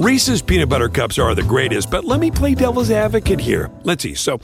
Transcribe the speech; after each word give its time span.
Reese's 0.00 0.40
peanut 0.40 0.70
butter 0.70 0.88
cups 0.88 1.18
are 1.18 1.34
the 1.34 1.42
greatest, 1.42 1.90
but 1.90 2.06
let 2.06 2.20
me 2.20 2.30
play 2.30 2.54
devil's 2.54 2.90
advocate 2.90 3.38
here. 3.38 3.70
Let's 3.82 4.02
see. 4.02 4.14
So, 4.14 4.40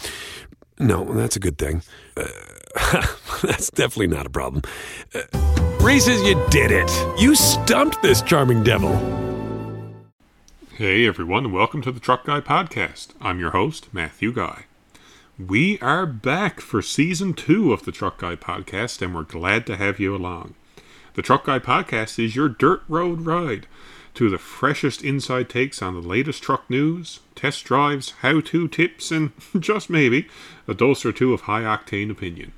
no, 0.78 1.02
that's 1.14 1.34
a 1.34 1.40
good 1.40 1.56
thing. 1.56 1.80
Uh, 2.14 2.26
that's 3.42 3.70
definitely 3.70 4.08
not 4.08 4.26
a 4.26 4.28
problem. 4.28 4.60
Uh, 5.14 5.22
Reese's, 5.80 6.20
you 6.24 6.34
did 6.50 6.70
it. 6.70 6.90
You 7.18 7.34
stumped 7.34 8.02
this 8.02 8.20
charming 8.20 8.64
devil. 8.64 8.94
Hey 10.74 11.06
everyone, 11.06 11.50
welcome 11.52 11.80
to 11.80 11.90
the 11.90 12.00
Truck 12.00 12.26
Guy 12.26 12.42
Podcast. 12.42 13.14
I'm 13.18 13.40
your 13.40 13.52
host, 13.52 13.88
Matthew 13.94 14.34
Guy. 14.34 14.66
We 15.38 15.78
are 15.78 16.04
back 16.04 16.60
for 16.60 16.82
season 16.82 17.32
two 17.32 17.72
of 17.72 17.86
the 17.86 17.92
Truck 17.92 18.18
Guy 18.18 18.36
Podcast, 18.36 19.00
and 19.00 19.14
we're 19.14 19.22
glad 19.22 19.64
to 19.68 19.78
have 19.78 19.98
you 19.98 20.14
along. 20.14 20.54
The 21.14 21.22
Truck 21.22 21.46
Guy 21.46 21.60
Podcast 21.60 22.22
is 22.22 22.36
your 22.36 22.50
dirt 22.50 22.82
road 22.88 23.22
ride 23.22 23.66
to 24.16 24.30
the 24.30 24.38
freshest 24.38 25.04
inside 25.04 25.48
takes 25.48 25.82
on 25.82 25.94
the 25.94 26.00
latest 26.00 26.42
truck 26.42 26.68
news, 26.70 27.20
test 27.34 27.64
drives, 27.64 28.12
how 28.22 28.40
to 28.40 28.66
tips, 28.66 29.10
and 29.10 29.30
just 29.60 29.90
maybe 29.90 30.26
a 30.66 30.72
dose 30.72 31.04
or 31.04 31.12
two 31.12 31.34
of 31.34 31.42
high 31.42 31.62
octane 31.62 32.10
opinion. 32.10 32.52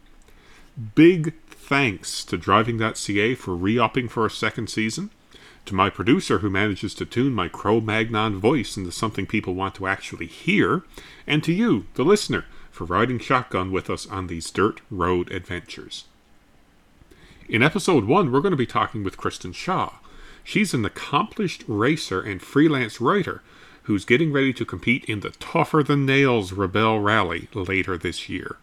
Big 0.95 1.35
thanks 1.49 2.25
to 2.25 2.39
Driving.ca 2.39 3.35
for 3.35 3.57
re 3.57 3.77
upping 3.77 4.09
for 4.09 4.25
a 4.25 4.31
second 4.31 4.71
season, 4.71 5.11
to 5.67 5.75
my 5.75 5.91
producer 5.91 6.39
who 6.39 6.49
manages 6.49 6.95
to 6.95 7.05
tune 7.05 7.35
my 7.35 7.49
Cro 7.49 7.81
Magnon 7.81 8.39
voice 8.39 8.77
into 8.77 8.93
something 8.93 9.27
people 9.27 9.55
want 9.55 9.75
to 9.75 9.89
actually 9.89 10.27
hear, 10.27 10.85
and 11.27 11.43
to 11.43 11.53
you, 11.53 11.87
the 11.95 12.05
listener, 12.05 12.45
for 12.71 12.85
riding 12.85 13.19
shotgun 13.19 13.73
with 13.73 13.91
us 13.91 14.07
on 14.07 14.29
these 14.29 14.51
dirt 14.53 14.81
road 14.93 15.33
adventures. 15.33 16.05
In 17.49 17.65
episode 17.65 18.05
1, 18.05 18.31
we're 18.31 18.41
going 18.41 18.53
to 18.53 18.57
be 18.57 18.65
talking 18.65 19.03
with 19.03 19.17
Kristen 19.17 19.53
Shaw. 19.53 19.95
She's 20.49 20.73
an 20.73 20.87
accomplished 20.87 21.63
racer 21.69 22.23
and 22.23 22.41
freelance 22.41 23.03
writer 23.03 23.43
who's 23.83 24.07
getting 24.07 24.33
ready 24.33 24.55
to 24.55 24.65
compete 24.65 25.05
in 25.05 25.21
the 25.21 25.29
Tougher 25.29 25.83
Than 25.83 26.07
Nails 26.07 26.55
Rebel 26.55 27.01
Rally 27.01 27.49
later 27.53 27.99
this 27.99 28.31
year. 28.31 28.57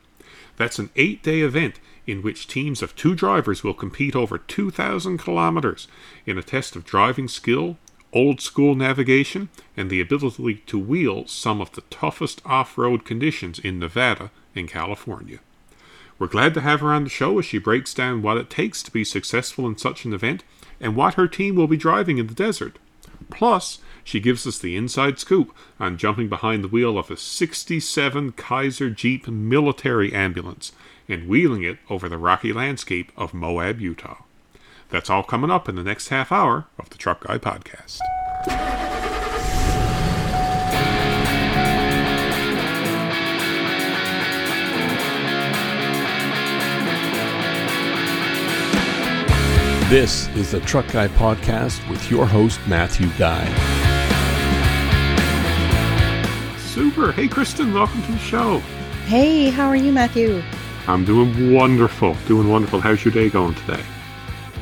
That's 0.57 0.79
an 0.79 0.89
eight 0.95 1.21
day 1.21 1.41
event 1.41 1.79
in 2.07 2.23
which 2.23 2.47
teams 2.47 2.81
of 2.81 2.95
two 2.95 3.13
drivers 3.13 3.63
will 3.63 3.75
compete 3.75 4.15
over 4.15 4.39
2,000 4.39 5.19
kilometers 5.19 5.87
in 6.25 6.39
a 6.39 6.41
test 6.41 6.75
of 6.75 6.85
driving 6.85 7.27
skill, 7.27 7.77
old 8.11 8.41
school 8.41 8.73
navigation, 8.73 9.49
and 9.77 9.91
the 9.91 10.01
ability 10.01 10.63
to 10.65 10.79
wheel 10.79 11.27
some 11.27 11.61
of 11.61 11.73
the 11.73 11.81
toughest 11.91 12.41
off 12.47 12.79
road 12.79 13.05
conditions 13.05 13.59
in 13.59 13.77
Nevada 13.77 14.31
and 14.55 14.67
California. 14.67 15.37
We're 16.17 16.25
glad 16.25 16.55
to 16.55 16.61
have 16.61 16.79
her 16.79 16.91
on 16.91 17.03
the 17.03 17.11
show 17.11 17.37
as 17.37 17.45
she 17.45 17.59
breaks 17.59 17.93
down 17.93 18.23
what 18.23 18.37
it 18.37 18.49
takes 18.49 18.81
to 18.81 18.91
be 18.91 19.03
successful 19.03 19.67
in 19.67 19.77
such 19.77 20.03
an 20.03 20.13
event 20.13 20.43
and 20.79 20.95
what 20.95 21.15
her 21.15 21.27
team 21.27 21.55
will 21.55 21.67
be 21.67 21.77
driving 21.77 22.17
in 22.17 22.27
the 22.27 22.33
desert. 22.33 22.77
Plus, 23.29 23.79
she 24.03 24.19
gives 24.19 24.45
us 24.45 24.59
the 24.59 24.75
inside 24.75 25.19
scoop 25.19 25.55
on 25.79 25.97
jumping 25.97 26.29
behind 26.29 26.63
the 26.63 26.67
wheel 26.67 26.97
of 26.97 27.09
a 27.09 27.17
67 27.17 28.31
Kaiser 28.33 28.89
Jeep 28.89 29.27
military 29.27 30.13
ambulance 30.13 30.71
and 31.07 31.27
wheeling 31.27 31.63
it 31.63 31.77
over 31.89 32.07
the 32.07 32.17
rocky 32.17 32.53
landscape 32.53 33.11
of 33.17 33.33
Moab, 33.33 33.79
Utah. 33.81 34.23
That's 34.89 35.09
all 35.09 35.23
coming 35.23 35.51
up 35.51 35.67
in 35.67 35.75
the 35.75 35.83
next 35.83 36.09
half 36.09 36.31
hour 36.31 36.65
of 36.77 36.89
the 36.89 36.97
Truck 36.97 37.25
Guy 37.25 37.37
Podcast. 37.37 37.99
This 49.89 50.29
is 50.29 50.49
the 50.49 50.61
Truck 50.61 50.87
Guy 50.91 51.07
Podcast 51.09 51.87
with 51.91 52.09
your 52.09 52.25
host, 52.25 52.59
Matthew 52.65 53.07
Guy. 53.19 53.45
Super. 56.57 57.11
Hey, 57.11 57.27
Kristen, 57.27 57.71
welcome 57.71 58.01
to 58.01 58.11
the 58.11 58.17
show. 58.17 58.57
Hey, 59.05 59.51
how 59.51 59.67
are 59.67 59.75
you, 59.75 59.91
Matthew? 59.91 60.41
I'm 60.87 61.05
doing 61.05 61.53
wonderful. 61.53 62.15
Doing 62.25 62.49
wonderful. 62.49 62.79
How's 62.79 63.05
your 63.05 63.13
day 63.13 63.29
going 63.29 63.53
today? 63.53 63.83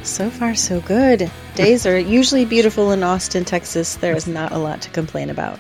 So 0.02 0.30
far, 0.30 0.56
so 0.56 0.82
good. 0.82 1.32
Days 1.56 1.86
are 1.86 1.98
usually 2.20 2.44
beautiful 2.44 2.92
in 2.92 3.02
Austin, 3.02 3.46
Texas. 3.46 3.96
There 3.96 4.18
is 4.18 4.28
not 4.28 4.52
a 4.52 4.58
lot 4.58 4.82
to 4.82 4.90
complain 4.90 5.30
about. 5.30 5.58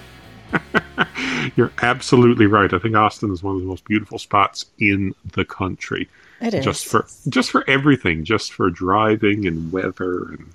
You're 1.55 1.71
absolutely 1.81 2.47
right. 2.47 2.73
I 2.73 2.79
think 2.79 2.97
Austin 2.97 3.31
is 3.31 3.41
one 3.41 3.55
of 3.55 3.61
the 3.61 3.67
most 3.67 3.85
beautiful 3.85 4.19
spots 4.19 4.65
in 4.77 5.15
the 5.31 5.45
country. 5.45 6.09
It 6.43 6.53
is. 6.53 6.65
Just 6.65 6.85
for 6.87 7.07
just 7.29 7.49
for 7.51 7.67
everything, 7.69 8.25
just 8.25 8.53
for 8.53 8.69
driving 8.69 9.47
and 9.47 9.71
weather 9.71 10.25
and 10.25 10.53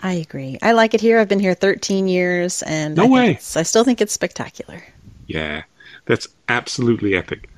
I 0.00 0.12
agree. 0.12 0.58
I 0.62 0.72
like 0.72 0.94
it 0.94 1.00
here. 1.00 1.18
I've 1.18 1.28
been 1.28 1.40
here 1.40 1.54
13 1.54 2.06
years, 2.06 2.62
and 2.62 2.94
No 2.94 3.04
I, 3.04 3.08
way. 3.08 3.30
I 3.56 3.62
still 3.64 3.82
think 3.82 4.00
it's 4.00 4.12
spectacular. 4.12 4.80
yeah, 5.26 5.64
that's 6.06 6.28
absolutely 6.48 7.16
epic. 7.16 7.50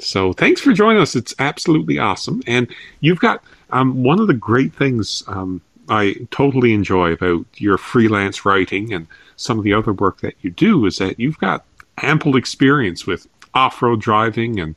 So 0.00 0.32
thanks 0.32 0.60
for 0.60 0.72
joining 0.72 1.00
us. 1.00 1.14
It's 1.14 1.34
absolutely 1.38 1.98
awesome. 1.98 2.42
And 2.46 2.66
you've 3.00 3.20
got 3.20 3.42
um, 3.70 4.02
one 4.02 4.20
of 4.20 4.26
the 4.26 4.34
great 4.34 4.74
things 4.74 5.22
um, 5.28 5.60
I 5.88 6.16
totally 6.32 6.72
enjoy 6.74 7.12
about 7.12 7.46
your 7.56 7.78
freelance 7.78 8.44
writing 8.44 8.92
and 8.92 9.06
some 9.36 9.56
of 9.58 9.64
the 9.64 9.72
other 9.72 9.92
work 9.92 10.20
that 10.22 10.34
you 10.42 10.50
do 10.50 10.86
is 10.86 10.98
that 10.98 11.20
you've 11.20 11.38
got 11.38 11.64
ample 12.02 12.36
experience 12.36 13.06
with 13.06 13.28
off-road 13.54 14.00
driving 14.00 14.58
and 14.60 14.74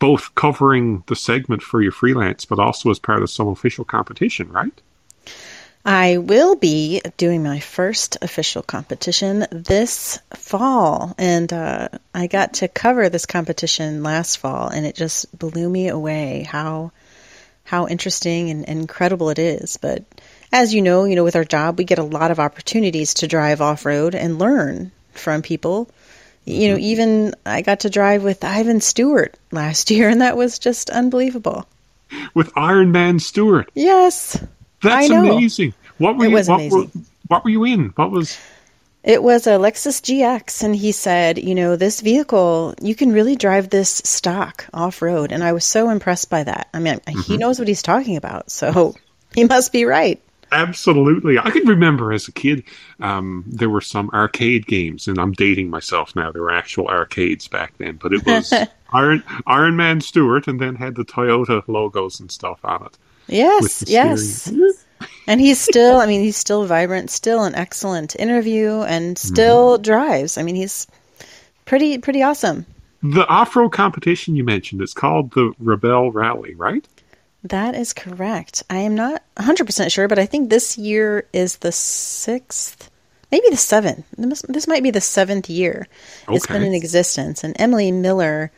both 0.00 0.34
covering 0.34 1.04
the 1.06 1.14
segment 1.14 1.62
for 1.62 1.80
your 1.80 1.92
freelance, 1.92 2.44
but 2.44 2.58
also 2.58 2.90
as 2.90 2.98
part 2.98 3.22
of 3.22 3.30
some 3.30 3.46
official 3.46 3.84
competition, 3.84 4.50
right? 4.50 4.72
I 5.84 6.18
will 6.18 6.56
be 6.56 7.00
doing 7.16 7.42
my 7.42 7.60
first 7.60 8.18
official 8.20 8.62
competition 8.62 9.46
this 9.50 10.18
fall, 10.34 11.14
and 11.16 11.50
uh, 11.52 11.88
I 12.14 12.26
got 12.26 12.54
to 12.54 12.68
cover 12.68 13.08
this 13.08 13.24
competition 13.24 14.02
last 14.02 14.36
fall, 14.36 14.68
and 14.68 14.84
it 14.84 14.94
just 14.94 15.38
blew 15.38 15.68
me 15.68 15.88
away 15.88 16.42
how 16.42 16.92
how 17.64 17.86
interesting 17.86 18.50
and, 18.50 18.68
and 18.68 18.80
incredible 18.80 19.30
it 19.30 19.38
is. 19.38 19.76
But 19.76 20.04
as 20.52 20.74
you 20.74 20.82
know, 20.82 21.04
you 21.04 21.14
know, 21.14 21.24
with 21.24 21.36
our 21.36 21.44
job, 21.44 21.78
we 21.78 21.84
get 21.84 21.98
a 21.98 22.02
lot 22.02 22.30
of 22.30 22.40
opportunities 22.40 23.14
to 23.14 23.28
drive 23.28 23.60
off 23.60 23.86
road 23.86 24.14
and 24.14 24.38
learn 24.38 24.90
from 25.12 25.42
people. 25.42 25.88
You 26.44 26.70
know, 26.70 26.74
mm-hmm. 26.76 26.84
even 26.84 27.34
I 27.46 27.62
got 27.62 27.80
to 27.80 27.90
drive 27.90 28.22
with 28.22 28.44
Ivan 28.44 28.80
Stewart 28.80 29.36
last 29.52 29.90
year, 29.90 30.08
and 30.08 30.20
that 30.20 30.36
was 30.36 30.58
just 30.58 30.90
unbelievable. 30.90 31.66
With 32.34 32.50
Iron 32.56 32.90
Man 32.92 33.20
Stewart. 33.20 33.70
Yes, 33.74 34.42
That's 34.82 35.10
amazing. 35.10 35.74
What 35.98 36.16
were 36.16 36.24
It 36.24 36.30
you 36.30 36.34
was 36.34 36.48
what 36.48 36.54
amazing. 36.56 36.78
Were, 36.78 37.02
what 37.28 37.44
were 37.44 37.50
you 37.50 37.64
in? 37.64 37.90
What 37.90 38.10
was 38.10 38.36
It 39.04 39.22
was 39.22 39.46
a 39.46 39.50
Lexus 39.50 40.00
GX, 40.00 40.64
and 40.64 40.74
he 40.74 40.92
said, 40.92 41.38
you 41.38 41.54
know, 41.54 41.76
this 41.76 42.00
vehicle, 42.00 42.74
you 42.82 42.94
can 42.94 43.12
really 43.12 43.36
drive 43.36 43.70
this 43.70 44.02
stock 44.04 44.66
off 44.74 45.02
road. 45.02 45.30
And 45.30 45.44
I 45.44 45.52
was 45.52 45.64
so 45.64 45.90
impressed 45.90 46.30
by 46.30 46.42
that. 46.44 46.68
I 46.74 46.80
mean, 46.80 47.00
he 47.06 47.14
mm-hmm. 47.14 47.36
knows 47.36 47.58
what 47.58 47.68
he's 47.68 47.82
talking 47.82 48.16
about, 48.16 48.50
so 48.50 48.94
he 49.34 49.44
must 49.44 49.72
be 49.72 49.84
right. 49.84 50.20
Absolutely. 50.52 51.38
I 51.38 51.50
can 51.50 51.66
remember 51.66 52.12
as 52.12 52.26
a 52.28 52.32
kid, 52.32 52.64
um, 53.00 53.44
there 53.46 53.70
were 53.70 53.80
some 53.80 54.10
arcade 54.10 54.66
games, 54.66 55.06
and 55.06 55.18
I'm 55.18 55.32
dating 55.32 55.70
myself 55.70 56.16
now. 56.16 56.32
There 56.32 56.42
were 56.42 56.52
actual 56.52 56.88
arcades 56.88 57.48
back 57.48 57.76
then, 57.78 57.96
but 57.96 58.12
it 58.12 58.26
was 58.26 58.52
Iron 58.92 59.22
Iron 59.46 59.76
Man 59.76 60.00
Stewart, 60.00 60.48
and 60.48 60.60
then 60.60 60.74
had 60.74 60.96
the 60.96 61.04
Toyota 61.04 61.62
logos 61.68 62.20
and 62.20 62.30
stuff 62.30 62.58
on 62.64 62.84
it. 62.86 62.98
Yes, 63.28 63.84
yes. 63.86 64.52
And 65.26 65.40
he's 65.40 65.60
still, 65.60 65.98
I 65.98 66.06
mean, 66.06 66.20
he's 66.20 66.36
still 66.36 66.66
vibrant, 66.66 67.10
still 67.10 67.44
an 67.44 67.54
excellent 67.54 68.16
interview, 68.16 68.80
and 68.82 69.16
still 69.16 69.78
drives. 69.78 70.36
I 70.36 70.42
mean, 70.42 70.56
he's 70.56 70.86
pretty, 71.64 71.98
pretty 71.98 72.22
awesome. 72.22 72.66
The 73.02 73.26
off-road 73.28 73.70
competition 73.70 74.36
you 74.36 74.44
mentioned, 74.44 74.82
it's 74.82 74.92
called 74.92 75.30
the 75.32 75.54
Rebel 75.58 76.12
Rally, 76.12 76.54
right? 76.54 76.86
That 77.44 77.74
is 77.74 77.92
correct. 77.92 78.62
I 78.68 78.78
am 78.78 78.94
not 78.94 79.22
100% 79.36 79.90
sure, 79.90 80.08
but 80.08 80.18
I 80.18 80.26
think 80.26 80.50
this 80.50 80.76
year 80.76 81.26
is 81.32 81.56
the 81.58 81.72
sixth, 81.72 82.90
maybe 83.32 83.48
the 83.50 83.56
seventh. 83.56 84.04
This 84.16 84.68
might 84.68 84.82
be 84.82 84.90
the 84.90 85.00
seventh 85.00 85.48
year 85.48 85.86
it's 86.28 86.46
been 86.46 86.62
in 86.62 86.74
existence. 86.74 87.42
And 87.42 87.56
Emily 87.58 87.92
Miller 87.92 88.52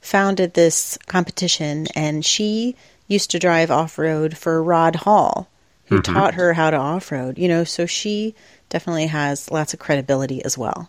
founded 0.00 0.54
this 0.54 0.98
competition, 1.06 1.86
and 1.96 2.24
she 2.24 2.76
used 3.08 3.30
to 3.32 3.38
drive 3.38 3.70
off 3.70 3.98
road 3.98 4.36
for 4.36 4.62
Rod 4.62 4.94
Hall, 4.94 5.48
who 5.86 6.00
mm-hmm. 6.00 6.14
taught 6.14 6.34
her 6.34 6.52
how 6.52 6.70
to 6.70 6.76
off 6.76 7.10
road. 7.10 7.38
You 7.38 7.48
know, 7.48 7.64
so 7.64 7.86
she 7.86 8.36
definitely 8.68 9.06
has 9.06 9.50
lots 9.50 9.74
of 9.74 9.80
credibility 9.80 10.44
as 10.44 10.56
well. 10.56 10.88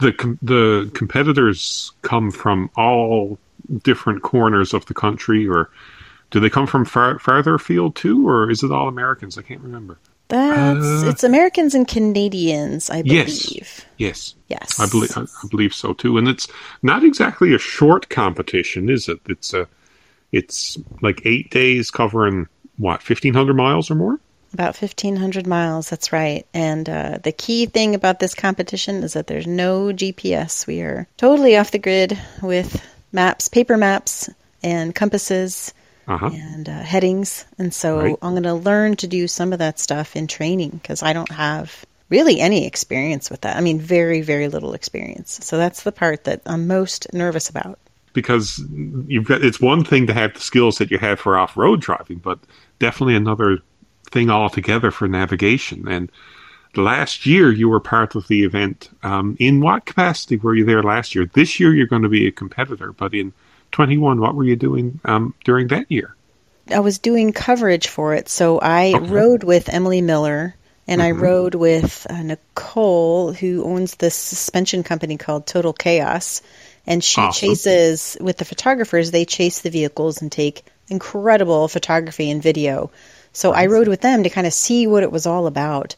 The 0.00 0.12
com- 0.12 0.38
the 0.40 0.90
competitors 0.94 1.92
come 2.02 2.30
from 2.30 2.70
all 2.76 3.38
different 3.82 4.22
corners 4.22 4.72
of 4.72 4.86
the 4.86 4.94
country, 4.94 5.46
or 5.46 5.68
do 6.30 6.40
they 6.40 6.50
come 6.50 6.66
from 6.66 6.84
far- 6.84 7.18
farther 7.18 7.54
afield 7.54 7.96
too, 7.96 8.28
or 8.28 8.50
is 8.50 8.62
it 8.62 8.70
all 8.72 8.88
Americans? 8.88 9.38
I 9.38 9.42
can't 9.42 9.60
remember. 9.60 9.98
That's 10.28 10.84
Uh, 11.04 11.08
it's 11.08 11.24
Americans 11.24 11.74
and 11.74 11.88
Canadians, 11.88 12.90
I 12.90 13.02
Yes. 13.04 13.46
believe. 13.46 13.84
Yes. 13.96 14.34
Yes, 14.48 14.78
I 14.78 14.86
believe 14.86 15.16
I, 15.16 15.22
I 15.22 15.46
believe 15.50 15.72
so 15.74 15.92
too, 15.94 16.18
and 16.18 16.28
it's 16.28 16.46
not 16.82 17.02
exactly 17.04 17.54
a 17.54 17.58
short 17.58 18.08
competition, 18.10 18.88
is 18.90 19.08
it? 19.08 19.20
It's 19.28 19.54
a, 19.54 19.66
it's 20.32 20.76
like 21.00 21.22
eight 21.24 21.50
days 21.50 21.90
covering 21.90 22.46
what 22.76 23.02
fifteen 23.02 23.34
hundred 23.34 23.54
miles 23.56 23.90
or 23.90 23.94
more. 23.94 24.20
About 24.54 24.80
1,500 24.80 25.46
miles, 25.46 25.90
that's 25.90 26.10
right. 26.10 26.46
And 26.54 26.88
uh, 26.88 27.18
the 27.22 27.32
key 27.32 27.66
thing 27.66 27.94
about 27.94 28.18
this 28.18 28.34
competition 28.34 29.02
is 29.02 29.12
that 29.12 29.26
there's 29.26 29.46
no 29.46 29.88
GPS. 29.92 30.66
We 30.66 30.80
are 30.80 31.06
totally 31.18 31.58
off 31.58 31.70
the 31.70 31.78
grid 31.78 32.18
with 32.40 32.82
maps, 33.12 33.48
paper 33.48 33.76
maps, 33.76 34.30
and 34.62 34.94
compasses 34.94 35.74
Uh-huh. 36.08 36.30
and 36.32 36.68
uh, 36.68 36.80
headings. 36.80 37.44
And 37.58 37.72
so 37.74 37.98
Right. 38.00 38.16
I'm 38.22 38.32
going 38.32 38.42
to 38.44 38.54
learn 38.54 38.96
to 38.96 39.06
do 39.06 39.28
some 39.28 39.52
of 39.52 39.60
that 39.60 39.78
stuff 39.78 40.16
in 40.16 40.26
training 40.26 40.70
because 40.70 41.02
I 41.02 41.12
don't 41.12 41.30
have 41.30 41.84
really 42.08 42.40
any 42.40 42.66
experience 42.66 43.30
with 43.30 43.42
that. 43.42 43.56
I 43.56 43.60
mean, 43.60 43.78
very, 43.78 44.22
very 44.22 44.48
little 44.48 44.72
experience. 44.72 45.38
So 45.42 45.58
that's 45.58 45.82
the 45.82 45.92
part 45.92 46.24
that 46.24 46.40
I'm 46.46 46.66
most 46.66 47.12
nervous 47.12 47.50
about. 47.50 47.78
because 48.14 48.60
you've 49.06 49.26
got 49.26 49.44
it's 49.44 49.60
one 49.60 49.84
thing 49.84 50.06
to 50.06 50.14
have 50.14 50.32
the 50.34 50.40
skills 50.40 50.78
that 50.78 50.90
you 50.90 50.98
have 50.98 51.20
for 51.20 51.38
off-road 51.38 51.80
driving, 51.80 52.18
but 52.18 52.38
definitely 52.78 53.14
another 53.14 53.58
thing 54.10 54.30
altogether 54.30 54.90
for 54.90 55.06
navigation. 55.06 55.86
And 55.86 56.10
last 56.74 57.26
year 57.26 57.52
you 57.52 57.68
were 57.68 57.80
part 57.80 58.14
of 58.16 58.26
the 58.28 58.44
event. 58.44 58.88
Um, 59.02 59.36
in 59.38 59.60
what 59.60 59.84
capacity 59.86 60.36
were 60.36 60.54
you 60.54 60.64
there 60.64 60.82
last 60.82 61.14
year? 61.14 61.26
This 61.34 61.60
year 61.60 61.74
you're 61.74 61.86
going 61.86 62.02
to 62.02 62.08
be 62.08 62.26
a 62.26 62.32
competitor, 62.32 62.92
but 62.92 63.14
in 63.14 63.32
21, 63.72 64.20
what 64.20 64.34
were 64.34 64.44
you 64.44 64.56
doing 64.56 65.00
um, 65.04 65.34
during 65.44 65.68
that 65.68 65.90
year? 65.90 66.14
I 66.70 66.80
was 66.80 66.98
doing 66.98 67.32
coverage 67.32 67.88
for 67.88 68.14
it. 68.14 68.28
So 68.28 68.58
I 68.60 68.92
Okay. 68.94 69.06
rode 69.06 69.44
with 69.44 69.68
Emily 69.68 70.02
Miller 70.02 70.54
and 70.86 71.02
I 71.02 71.10
rode 71.12 71.54
with 71.54 72.06
uh, 72.08 72.22
Nicole, 72.22 73.32
who 73.32 73.64
owns 73.64 73.94
this 73.96 74.14
suspension 74.14 74.82
company 74.82 75.16
called 75.16 75.46
Total 75.46 75.72
Chaos. 75.72 76.42
And 76.86 77.04
she 77.04 77.20
Awesome. 77.20 77.48
chases, 77.48 78.16
with 78.20 78.38
the 78.38 78.44
photographers, 78.46 79.10
they 79.10 79.24
chase 79.26 79.60
the 79.60 79.70
vehicles 79.70 80.22
and 80.22 80.32
take 80.32 80.64
incredible 80.88 81.68
photography 81.68 82.30
and 82.30 82.42
video. 82.42 82.90
So 83.32 83.52
I 83.52 83.66
rode 83.66 83.88
with 83.88 84.00
them 84.00 84.22
to 84.22 84.30
kind 84.30 84.46
of 84.46 84.54
see 84.54 84.86
what 84.86 85.02
it 85.02 85.12
was 85.12 85.26
all 85.26 85.46
about. 85.46 85.96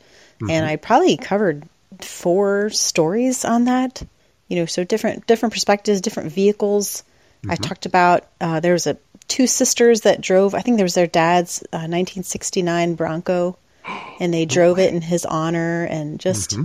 And 0.48 0.66
I 0.66 0.76
probably 0.76 1.16
covered 1.16 1.64
four 2.00 2.70
stories 2.70 3.44
on 3.44 3.64
that. 3.64 4.02
You 4.48 4.56
know, 4.56 4.66
so 4.66 4.82
different 4.84 5.26
different 5.26 5.52
perspectives, 5.52 6.00
different 6.00 6.32
vehicles. 6.32 7.04
I 7.48 7.56
talked 7.56 7.86
about 7.86 8.26
uh, 8.40 8.60
there 8.60 8.72
was 8.72 8.86
a 8.86 8.96
two 9.28 9.46
sisters 9.46 10.02
that 10.02 10.20
drove. 10.20 10.54
I 10.54 10.60
think 10.60 10.76
there 10.76 10.84
was 10.84 10.94
their 10.94 11.06
dad's 11.06 11.62
uh, 11.72 11.88
1969 11.88 12.94
Bronco, 12.94 13.56
and 14.20 14.34
they 14.34 14.44
drove 14.44 14.78
it 14.78 14.92
in 14.92 15.00
his 15.00 15.24
honor. 15.24 15.84
And 15.84 16.20
just 16.20 16.58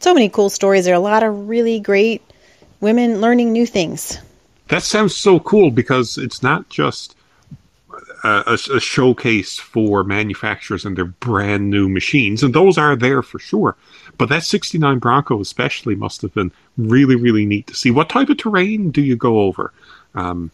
so 0.00 0.14
many 0.14 0.28
cool 0.28 0.50
stories. 0.50 0.84
There 0.84 0.94
are 0.94 0.96
a 0.96 1.00
lot 1.00 1.22
of 1.22 1.48
really 1.48 1.80
great 1.80 2.22
women 2.80 3.20
learning 3.20 3.52
new 3.52 3.66
things. 3.66 4.18
That 4.68 4.82
sounds 4.82 5.16
so 5.16 5.38
cool 5.40 5.70
because 5.70 6.16
it's 6.16 6.42
not 6.42 6.68
just 6.68 7.14
a, 8.24 8.42
a, 8.46 8.76
a 8.76 8.80
showcase 8.80 9.58
for 9.58 10.04
manufacturers 10.04 10.84
and 10.84 10.96
their 10.96 11.04
brand 11.04 11.70
new 11.70 11.88
machines, 11.88 12.42
and 12.42 12.54
those 12.54 12.78
are 12.78 12.96
there 12.96 13.22
for 13.22 13.38
sure. 13.38 13.76
But 14.18 14.28
that 14.28 14.44
69 14.44 14.98
Bronco, 14.98 15.40
especially, 15.40 15.94
must 15.94 16.22
have 16.22 16.34
been 16.34 16.52
really, 16.76 17.16
really 17.16 17.46
neat 17.46 17.66
to 17.68 17.74
see. 17.74 17.90
What 17.90 18.08
type 18.08 18.28
of 18.28 18.38
terrain 18.38 18.90
do 18.90 19.02
you 19.02 19.16
go 19.16 19.40
over? 19.40 19.72
Um, 20.14 20.50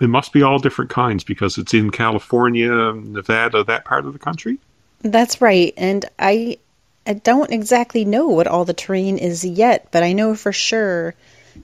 it 0.00 0.08
must 0.08 0.32
be 0.32 0.42
all 0.42 0.58
different 0.58 0.90
kinds 0.90 1.24
because 1.24 1.58
it's 1.58 1.74
in 1.74 1.90
California, 1.90 2.92
Nevada, 2.92 3.64
that 3.64 3.84
part 3.84 4.04
of 4.04 4.12
the 4.12 4.18
country. 4.18 4.58
That's 5.00 5.40
right. 5.40 5.72
And 5.76 6.04
I 6.18 6.58
I 7.06 7.14
don't 7.14 7.50
exactly 7.50 8.04
know 8.04 8.28
what 8.28 8.46
all 8.46 8.64
the 8.64 8.74
terrain 8.74 9.18
is 9.18 9.44
yet, 9.44 9.88
but 9.90 10.02
I 10.02 10.12
know 10.12 10.34
for 10.34 10.52
sure 10.52 11.14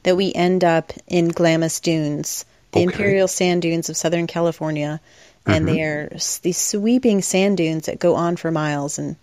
that 0.02 0.16
we 0.16 0.32
end 0.32 0.64
up 0.64 0.92
in 1.06 1.28
Glamis 1.28 1.80
Dunes, 1.80 2.44
the 2.72 2.80
Okay. 2.80 2.84
imperial 2.84 3.28
sand 3.28 3.62
dunes 3.62 3.88
of 3.88 3.96
Southern 3.96 4.26
California, 4.26 5.00
and 5.46 5.66
they 5.66 5.82
are 5.82 6.08
these 6.42 6.58
sweeping 6.58 7.22
sand 7.22 7.56
dunes 7.56 7.86
that 7.86 7.98
go 7.98 8.16
on 8.16 8.36
for 8.36 8.50
miles 8.50 8.98
and 8.98 9.16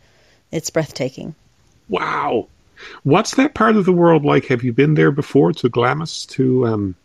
it's 0.52 0.70
breathtaking. 0.70 1.36
Wow. 1.90 2.48
What's 3.04 3.36
that 3.36 3.54
part 3.54 3.76
of 3.76 3.86
the 3.86 3.94
world 3.94 4.26
like? 4.26 4.46
Have 4.48 4.64
you 4.64 4.74
been 4.74 4.96
there 4.96 5.12
before 5.12 5.54
to 5.54 5.70
Glamis 5.70 6.26
to 6.28 6.66
um, 6.68 6.96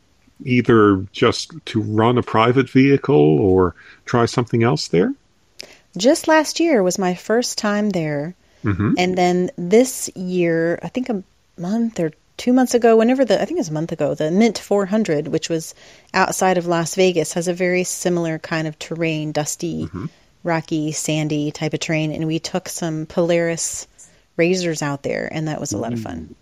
either 0.44 1.04
just 1.12 1.52
to 1.66 1.80
run 1.80 2.18
a 2.18 2.22
private 2.22 2.68
vehicle 2.70 3.14
or 3.14 3.74
try 4.04 4.26
something 4.26 4.62
else 4.62 4.88
there? 4.88 5.14
Just 5.96 6.28
last 6.28 6.60
year 6.60 6.82
was 6.82 6.98
my 6.98 7.14
first 7.14 7.58
time 7.58 7.90
there. 7.90 8.34
Mhm. 8.64 8.94
And 8.98 9.16
then 9.16 9.50
this 9.56 10.10
year, 10.14 10.78
I 10.82 10.88
think 10.88 11.08
a 11.08 11.22
month 11.58 11.98
or 11.98 12.12
two 12.36 12.52
months 12.52 12.74
ago, 12.74 12.96
whenever 12.96 13.24
the, 13.24 13.40
I 13.40 13.44
think 13.44 13.58
it 13.58 13.60
was 13.60 13.68
a 13.68 13.74
month 13.74 13.92
ago, 13.92 14.14
the 14.14 14.30
Mint 14.30 14.58
400, 14.58 15.28
which 15.28 15.48
was 15.48 15.74
outside 16.14 16.58
of 16.58 16.66
Las 16.66 16.94
Vegas, 16.94 17.32
has 17.34 17.48
a 17.48 17.54
very 17.54 17.84
similar 17.84 18.38
kind 18.38 18.66
of 18.66 18.78
terrain, 18.78 19.32
dusty, 19.32 19.88
rocky, 20.42 20.92
sandy 20.92 21.50
type 21.50 21.74
of 21.74 21.80
terrain. 21.80 22.12
And 22.12 22.26
we 22.26 22.38
took 22.38 22.68
some 22.68 23.06
Polaris 23.06 23.86
RZRs 24.38 24.80
out 24.80 25.02
there, 25.02 25.28
and 25.30 25.48
that 25.48 25.60
was 25.60 25.72
a 25.72 25.78
lot 25.78 25.92
of 25.92 26.00
fun. 26.00 26.34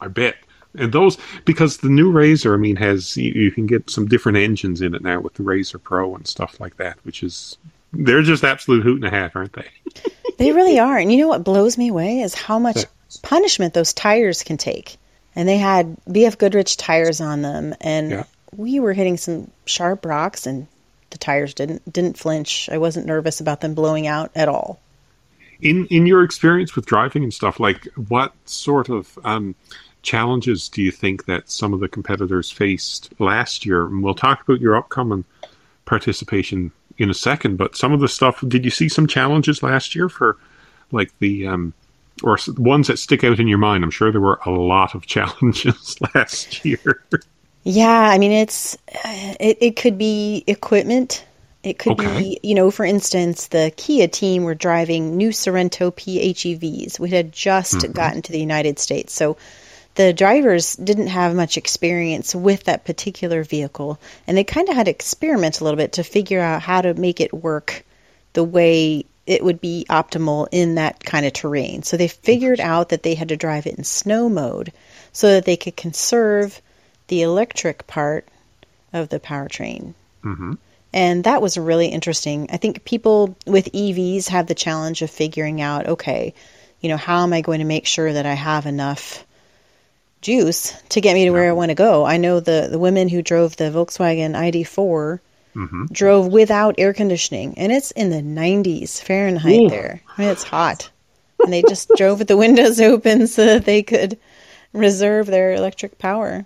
I 0.00 0.06
bet. 0.08 0.36
And 0.76 0.92
those 0.92 1.16
because 1.44 1.78
the 1.78 1.88
new 1.88 2.12
RZR, 2.12 2.54
I 2.54 2.56
mean, 2.56 2.76
has 2.76 3.16
you, 3.16 3.32
you 3.32 3.50
can 3.50 3.66
get 3.66 3.88
some 3.90 4.06
different 4.06 4.38
engines 4.38 4.80
in 4.80 4.94
it 4.94 5.02
now 5.02 5.20
with 5.20 5.34
the 5.34 5.42
RZR 5.42 5.82
Pro 5.82 6.14
and 6.14 6.26
stuff 6.26 6.60
like 6.60 6.76
that, 6.76 6.98
which 7.04 7.22
is 7.22 7.56
they're 7.92 8.22
just 8.22 8.44
absolute 8.44 8.82
hoot 8.82 8.96
and 8.96 9.04
a 9.04 9.10
half, 9.10 9.34
aren't 9.36 9.54
they? 9.54 9.68
They 10.38 10.52
really 10.52 10.78
are. 10.78 10.96
And 10.96 11.10
you 11.10 11.18
know 11.18 11.26
what 11.26 11.42
blows 11.42 11.76
me 11.76 11.88
away 11.88 12.20
is 12.20 12.32
how 12.32 12.60
much 12.60 12.84
punishment 13.22 13.74
those 13.74 13.92
tires 13.92 14.44
can 14.44 14.56
take. 14.56 14.96
And 15.34 15.48
they 15.48 15.56
had 15.58 15.96
BF 16.08 16.38
Goodrich 16.38 16.76
tires 16.76 17.20
on 17.20 17.42
them, 17.42 17.74
and 17.80 18.10
Yeah. 18.12 18.24
we 18.56 18.78
were 18.78 18.92
hitting 18.92 19.16
some 19.16 19.50
sharp 19.66 20.06
rocks, 20.06 20.46
and 20.46 20.68
the 21.10 21.18
tires 21.18 21.54
didn't 21.54 21.92
didn't 21.92 22.18
flinch. 22.18 22.68
I 22.70 22.78
wasn't 22.78 23.06
nervous 23.06 23.40
about 23.40 23.62
them 23.62 23.74
blowing 23.74 24.06
out 24.06 24.30
at 24.36 24.48
all. 24.48 24.78
In 25.60 25.86
in 25.86 26.06
your 26.06 26.22
experience 26.22 26.76
with 26.76 26.86
driving 26.86 27.24
and 27.24 27.34
stuff, 27.34 27.58
like 27.58 27.88
what 27.96 28.32
sort 28.44 28.88
of 28.88 29.18
um, 29.24 29.56
challenges 30.08 30.68
do 30.70 30.82
you 30.82 30.90
think 30.90 31.26
that 31.26 31.50
some 31.50 31.74
of 31.74 31.80
the 31.80 31.88
competitors 31.88 32.50
faced 32.50 33.12
last 33.20 33.66
year? 33.66 33.86
And 33.86 34.02
we'll 34.02 34.14
talk 34.14 34.42
about 34.42 34.60
your 34.60 34.74
upcoming 34.76 35.24
participation 35.84 36.72
in 36.96 37.10
a 37.10 37.14
second. 37.14 37.56
But 37.58 37.76
some 37.76 37.92
of 37.92 38.00
the 38.00 38.08
stuff, 38.08 38.42
did 38.48 38.64
you 38.64 38.70
see 38.70 38.88
some 38.88 39.06
challenges 39.06 39.62
last 39.62 39.94
year 39.94 40.08
for 40.08 40.38
like 40.92 41.12
the 41.18 41.46
um, 41.46 41.74
or 42.22 42.38
ones 42.56 42.88
that 42.88 42.98
stick 42.98 43.22
out 43.22 43.38
in 43.38 43.48
your 43.48 43.58
mind? 43.58 43.84
I'm 43.84 43.90
sure 43.90 44.10
there 44.10 44.20
were 44.20 44.40
a 44.46 44.50
lot 44.50 44.94
of 44.94 45.06
challenges 45.14 45.96
last 46.14 46.64
year. 46.64 47.04
Yeah, 47.64 48.00
I 48.10 48.18
mean 48.18 48.32
it's 48.32 48.76
it, 49.04 49.58
it 49.60 49.76
could 49.76 49.98
be 49.98 50.44
equipment. 50.46 51.24
It 51.62 51.78
could 51.78 51.96
Okay. 51.96 52.06
be, 52.16 52.38
you 52.42 52.54
know, 52.54 52.70
for 52.70 52.84
instance, 52.84 53.48
the 53.48 53.72
Kia 53.76 54.06
team 54.08 54.44
were 54.44 54.54
driving 54.54 55.16
new 55.16 55.30
Sorento 55.30 55.92
PHEVs. 55.92 56.98
We 57.00 57.10
had 57.10 57.32
just 57.32 57.92
gotten 57.92 58.22
to 58.22 58.32
the 58.32 58.40
United 58.40 58.78
States, 58.78 59.12
so 59.12 59.36
the 59.94 60.12
drivers 60.12 60.76
didn't 60.76 61.08
have 61.08 61.34
much 61.34 61.56
experience 61.56 62.34
with 62.34 62.64
that 62.64 62.84
particular 62.84 63.42
vehicle, 63.42 63.98
and 64.26 64.36
they 64.36 64.44
kind 64.44 64.68
of 64.68 64.76
had 64.76 64.84
to 64.84 64.90
experiment 64.90 65.60
a 65.60 65.64
little 65.64 65.76
bit 65.76 65.94
to 65.94 66.04
figure 66.04 66.40
out 66.40 66.62
how 66.62 66.80
to 66.80 66.94
make 66.94 67.20
it 67.20 67.34
work 67.34 67.84
the 68.32 68.44
way 68.44 69.04
it 69.26 69.44
would 69.44 69.60
be 69.60 69.84
optimal 69.90 70.48
in 70.52 70.76
that 70.76 71.04
kind 71.04 71.26
of 71.26 71.32
terrain. 71.32 71.82
So 71.82 71.96
they 71.96 72.08
figured 72.08 72.60
out 72.60 72.88
that 72.90 73.02
they 73.02 73.14
had 73.14 73.28
to 73.28 73.36
drive 73.36 73.66
it 73.66 73.76
in 73.76 73.84
snow 73.84 74.28
mode 74.28 74.72
so 75.12 75.32
that 75.32 75.44
they 75.44 75.56
could 75.56 75.76
conserve 75.76 76.62
the 77.08 77.22
electric 77.22 77.86
part 77.86 78.26
of 78.92 79.08
the 79.10 79.20
powertrain. 79.20 79.94
hmm 80.22 80.54
And 80.92 81.24
that 81.24 81.42
was 81.42 81.58
really 81.58 81.88
interesting. 81.88 82.48
I 82.50 82.56
think 82.56 82.84
people 82.84 83.36
with 83.46 83.72
EVs 83.72 84.28
have 84.28 84.46
the 84.46 84.54
challenge 84.54 85.02
of 85.02 85.10
figuring 85.10 85.60
out, 85.60 85.86
okay, 85.86 86.32
you 86.80 86.88
know, 86.88 86.96
how 86.96 87.22
am 87.22 87.32
I 87.32 87.42
going 87.42 87.58
to 87.58 87.66
make 87.66 87.86
sure 87.86 88.10
that 88.10 88.24
I 88.24 88.34
have 88.34 88.64
enough 88.64 89.26
juice 90.20 90.72
to 90.90 91.00
get 91.00 91.14
me 91.14 91.24
to 91.24 91.30
where 91.30 91.48
I 91.48 91.52
want 91.52 91.70
to 91.70 91.74
go? 91.74 92.04
I 92.04 92.16
know 92.16 92.40
the, 92.40 92.68
the 92.70 92.78
women 92.78 93.08
who 93.08 93.22
drove 93.22 93.56
the 93.56 93.64
Volkswagen 93.70 94.34
ID4 94.34 95.20
hmm 95.54 95.84
drove 95.90 96.26
without 96.26 96.74
air 96.78 96.92
conditioning, 96.92 97.56
and 97.56 97.72
it's 97.72 97.90
in 97.92 98.10
the 98.10 98.20
90s 98.20 99.00
Fahrenheit 99.02 99.70
there. 99.70 100.02
I 100.16 100.20
mean, 100.20 100.30
it's 100.30 100.42
hot. 100.42 100.90
And 101.44 101.52
they 101.52 101.62
just 101.62 101.94
drove 101.96 102.18
with 102.18 102.28
the 102.28 102.36
windows 102.36 102.80
open 102.80 103.26
so 103.26 103.44
that 103.46 103.64
they 103.64 103.82
could 103.82 104.18
reserve 104.72 105.26
their 105.26 105.54
electric 105.54 105.98
power. 105.98 106.44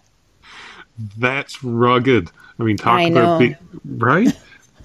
That's 1.19 1.65
rugged. 1.65 2.31
I 2.59 2.63
mean, 2.63 2.77
talk 2.77 3.01
I 3.01 3.03
about 3.05 3.39
big, 3.39 3.57
right? 3.85 4.29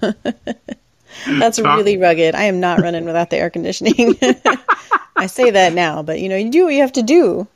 That's 0.00 1.58
Talk- 1.58 1.76
really 1.76 1.96
rugged. 1.96 2.34
I 2.34 2.44
am 2.44 2.60
not 2.60 2.80
running 2.80 3.04
without 3.04 3.30
the 3.30 3.36
air 3.38 3.50
conditioning. 3.50 4.16
I 5.16 5.26
say 5.26 5.50
that 5.50 5.72
now, 5.72 6.02
but 6.02 6.20
you 6.20 6.28
know, 6.28 6.36
you 6.36 6.50
do 6.50 6.64
what 6.64 6.74
you 6.74 6.80
have 6.80 6.92
to 6.92 7.02
do. 7.02 7.46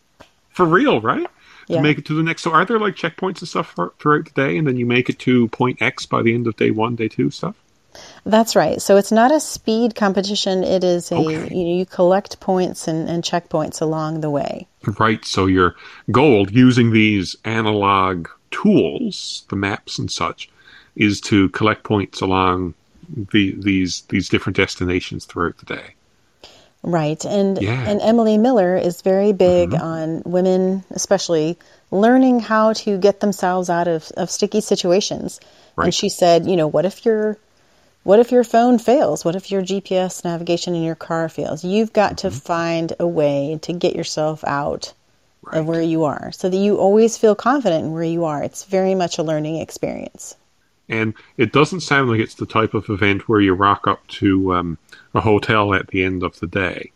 For 0.53 0.67
real, 0.67 1.01
right? 1.01 1.27
To 1.69 1.75
Yeah. 1.75 1.81
make 1.81 1.99
it 1.99 2.05
to 2.07 2.15
the 2.15 2.23
next. 2.23 2.43
So, 2.43 2.51
are 2.53 2.65
there 2.65 2.79
like 2.79 2.95
checkpoints 2.97 3.41
and 3.41 3.49
stuff 3.49 3.73
for, 3.75 3.93
throughout 3.99 4.25
the 4.27 4.31
day, 4.33 4.57
and 4.59 4.67
then 4.67 4.77
you 4.77 4.87
make 4.87 5.09
it 5.09 5.19
to 5.21 5.49
point 5.49 5.81
X 5.81 6.07
by 6.07 6.23
the 6.23 6.35
end 6.35 6.47
of 6.47 6.57
day 6.57 6.71
one, 6.71 6.97
day 6.97 7.09
two 7.09 7.31
stuff? 7.31 7.57
That's 8.25 8.57
right. 8.57 8.81
So 8.81 8.97
it's 8.97 9.13
not 9.13 9.33
a 9.33 9.39
speed 9.41 9.95
competition. 9.95 10.65
It 10.65 10.83
is 10.83 11.13
a 11.13 11.17
Okay. 11.17 11.55
you 11.55 11.65
know 11.65 11.75
you 11.75 11.85
collect 11.87 12.41
points 12.41 12.89
and, 12.89 13.09
and 13.09 13.23
checkpoints 13.23 13.83
along 13.83 14.21
the 14.23 14.31
way. 14.31 14.67
Right. 14.99 15.23
So 15.25 15.47
your 15.47 15.75
goal 16.11 16.49
using 16.51 16.91
these 16.93 17.37
analog 17.45 18.29
tools, 18.51 19.45
the 19.51 19.57
maps 19.57 19.99
and 19.99 20.11
such, 20.11 20.49
is 20.97 21.21
to 21.23 21.49
collect 21.51 21.85
points 21.85 22.21
along 22.23 22.75
the 23.33 23.55
these 23.59 24.03
these 24.09 24.29
different 24.29 24.57
destinations 24.57 25.27
throughout 25.27 25.59
the 25.59 25.67
day. 25.67 25.95
Right. 26.83 27.25
And 27.25 27.61
Yeah. 27.63 27.85
and 27.89 28.01
Emily 28.01 28.39
Miller 28.39 28.77
is 28.77 29.03
very 29.03 29.33
big 29.33 29.75
uh-huh. 29.75 29.85
on 29.85 30.23
women 30.25 30.85
especially 30.91 31.59
learning 31.91 32.41
how 32.41 32.73
to 32.73 32.97
get 32.99 33.21
themselves 33.21 33.71
out 33.71 33.87
of, 33.87 34.11
of 34.17 34.31
sticky 34.31 34.63
situations. 34.63 35.41
Right. 35.77 35.87
And 35.87 35.95
she 35.95 36.09
said, 36.09 36.47
you 36.47 36.57
know, 36.57 36.67
what 36.67 36.85
if 36.85 37.05
your 37.05 37.39
what 38.03 38.19
if 38.19 38.33
your 38.33 38.43
phone 38.43 38.79
fails? 38.79 39.25
What 39.25 39.37
if 39.37 39.53
your 39.53 39.63
GPS 39.63 40.25
navigation 40.25 40.75
in 40.75 40.83
your 40.83 40.97
car 40.97 41.29
fails? 41.29 41.65
You've 41.65 41.93
got 41.93 42.19
to 42.19 42.29
mm-hmm. 42.29 42.37
find 42.37 42.93
a 42.99 43.07
way 43.07 43.61
to 43.63 43.73
get 43.73 43.95
yourself 43.95 44.43
out 44.45 44.93
of 45.53 45.67
where 45.67 45.83
you 45.83 46.05
are 46.05 46.33
so 46.33 46.49
that 46.49 46.57
you 46.57 46.77
always 46.77 47.19
feel 47.19 47.35
confident 47.35 47.85
in 47.85 47.93
where 47.93 48.03
you 48.03 48.25
are. 48.25 48.43
It's 48.43 48.65
very 48.65 48.95
much 48.95 49.19
a 49.19 49.23
learning 49.23 49.57
experience. 49.57 50.37
And 50.89 51.15
it 51.37 51.53
doesn't 51.53 51.81
sound 51.81 52.11
like 52.11 52.21
it's 52.21 52.35
the 52.35 52.47
type 52.47 52.75
of 52.75 52.89
event 52.91 53.29
where 53.29 53.41
you 53.41 53.55
rock 53.55 53.87
up 53.87 54.07
to 54.09 54.55
um, 54.55 54.79
a 55.15 55.21
hotel 55.21 55.75
at 55.75 55.89
the 55.89 56.05
end 56.05 56.23
of 56.23 56.39
the 56.41 56.47
day. 56.47 56.93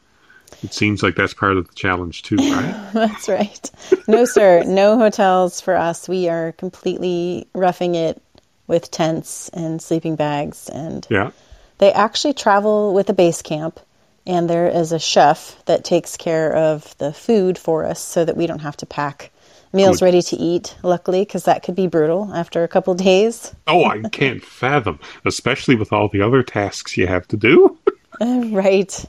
It 0.63 0.73
seems 0.73 1.03
like 1.03 1.15
that's 1.15 1.35
part 1.35 1.57
of 1.57 1.69
the 1.69 1.75
challenge 1.75 2.23
too, 2.23 2.37
right? 2.37 2.91
That's 2.93 3.29
right. 3.29 3.71
No, 4.09 4.25
sir. 4.25 4.63
No 4.65 4.99
hotels 4.99 5.61
for 5.61 5.77
us. 5.77 6.09
We 6.09 6.29
are 6.29 6.53
completely 6.53 7.47
roughing 7.55 7.95
it 7.95 8.23
with 8.67 8.91
tents 8.91 9.49
and 9.51 9.81
sleeping 9.81 10.17
bags. 10.17 10.69
And 10.69 11.07
yeah. 11.11 11.31
they 11.79 11.93
actually 11.93 12.35
travel 12.35 12.95
with 12.95 13.09
a 13.11 13.15
base 13.15 13.43
camp. 13.43 13.81
And 14.27 14.51
there 14.51 14.67
is 14.67 14.91
a 14.91 14.99
chef 14.99 15.63
that 15.67 15.85
takes 15.85 16.17
care 16.17 16.53
of 16.53 16.97
the 16.99 17.13
food 17.13 17.59
for 17.59 17.85
us 17.85 18.01
so 18.01 18.25
that 18.25 18.37
we 18.37 18.49
don't 18.49 18.59
have 18.59 18.77
to 18.79 18.87
pack 18.87 19.31
meals 19.77 19.99
Good. 20.01 20.07
ready 20.07 20.23
to 20.23 20.37
eat, 20.37 20.75
luckily, 20.83 21.21
because 21.21 21.45
that 21.45 21.63
could 21.63 21.75
be 21.77 21.87
brutal 21.87 22.33
after 22.35 22.65
a 22.65 22.69
couple 22.69 22.95
days. 23.11 23.55
Oh, 23.67 23.85
I 23.85 24.03
can't 24.09 24.43
fathom, 24.45 24.99
especially 25.25 25.77
with 25.77 25.93
all 25.93 26.09
the 26.09 26.23
other 26.23 26.43
tasks 26.43 26.97
you 26.97 27.07
have 27.07 27.29
to 27.29 27.37
do. 27.37 27.79
Uh, 28.19 28.47
right. 28.51 29.05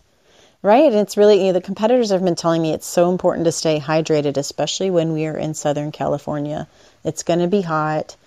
Right. 0.62 0.92
And 0.92 0.96
it's 0.96 1.16
really, 1.16 1.40
you 1.40 1.48
know, 1.48 1.54
the 1.54 1.62
competitors 1.62 2.10
have 2.12 2.22
been 2.22 2.36
telling 2.36 2.62
me 2.62 2.74
it's 2.74 2.86
so 2.86 3.10
important 3.10 3.46
to 3.46 3.54
stay 3.54 3.80
hydrated, 3.80 4.36
especially 4.36 4.90
when 4.90 5.14
we 5.14 5.28
are 5.28 5.38
in 5.38 5.54
Southern 5.54 5.94
California. 5.94 6.68
It's 7.06 7.24
going 7.24 7.40
to 7.40 7.48
be 7.48 7.62
hot. 7.62 8.18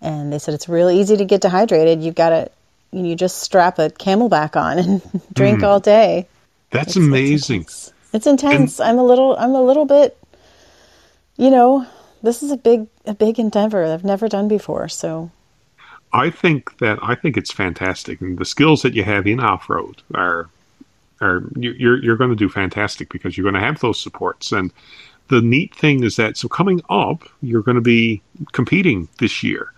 And 0.00 0.32
they 0.32 0.38
said 0.38 0.54
it's 0.54 0.70
really 0.70 0.98
easy 1.00 1.18
to 1.18 1.26
get 1.26 1.42
dehydrated. 1.42 2.02
You've 2.02 2.14
got 2.14 2.30
to, 2.30 2.50
you 2.92 3.14
just 3.14 3.40
strap 3.40 3.78
a 3.78 3.90
CamelBak 3.90 4.56
on 4.56 4.78
and 4.78 5.02
drink 5.34 5.62
all 5.62 5.80
day. 5.80 6.28
That's 6.70 6.96
It's- 6.96 6.96
it's 6.96 7.06
amazing. 7.08 7.56
intense. 7.60 7.92
It's 8.14 8.26
intense. 8.26 8.80
I'm 8.80 8.96
a 8.98 9.04
little, 9.04 9.36
I'm 9.36 9.50
a 9.54 9.62
little 9.62 9.84
bit, 9.84 10.16
you 11.36 11.50
know, 11.50 11.86
this 12.22 12.42
is 12.42 12.50
a 12.50 12.56
big, 12.56 12.86
a 13.06 13.14
big 13.14 13.38
endeavor 13.38 13.84
I've 13.84 14.04
never 14.04 14.28
done 14.28 14.48
before. 14.48 14.88
So 14.88 15.30
I 16.12 16.30
think 16.30 16.78
that 16.78 16.98
I 17.02 17.14
think 17.14 17.36
it's 17.36 17.52
fantastic, 17.52 18.20
and 18.20 18.38
the 18.38 18.44
skills 18.44 18.82
that 18.82 18.94
you 18.94 19.04
have 19.04 19.26
in 19.26 19.40
off 19.40 19.68
road 19.70 20.02
are 20.14 20.48
are 21.20 21.42
you- 21.56 21.74
you're 21.78 22.02
you're 22.02 22.16
going 22.16 22.30
to 22.30 22.36
do 22.36 22.48
fantastic 22.48 23.08
because 23.10 23.36
you're 23.36 23.44
going 23.50 23.60
to 23.60 23.66
have 23.66 23.80
those 23.80 24.00
supports. 24.00 24.52
And 24.52 24.72
the 25.28 25.40
neat 25.40 25.74
thing 25.74 26.02
is 26.04 26.16
that 26.16 26.36
so 26.36 26.48
coming 26.48 26.80
up, 26.90 27.22
you're 27.40 27.62
going 27.62 27.76
to 27.76 27.80
be 27.80 28.20
competing 28.52 29.08
this 29.18 29.42
year. 29.42 29.72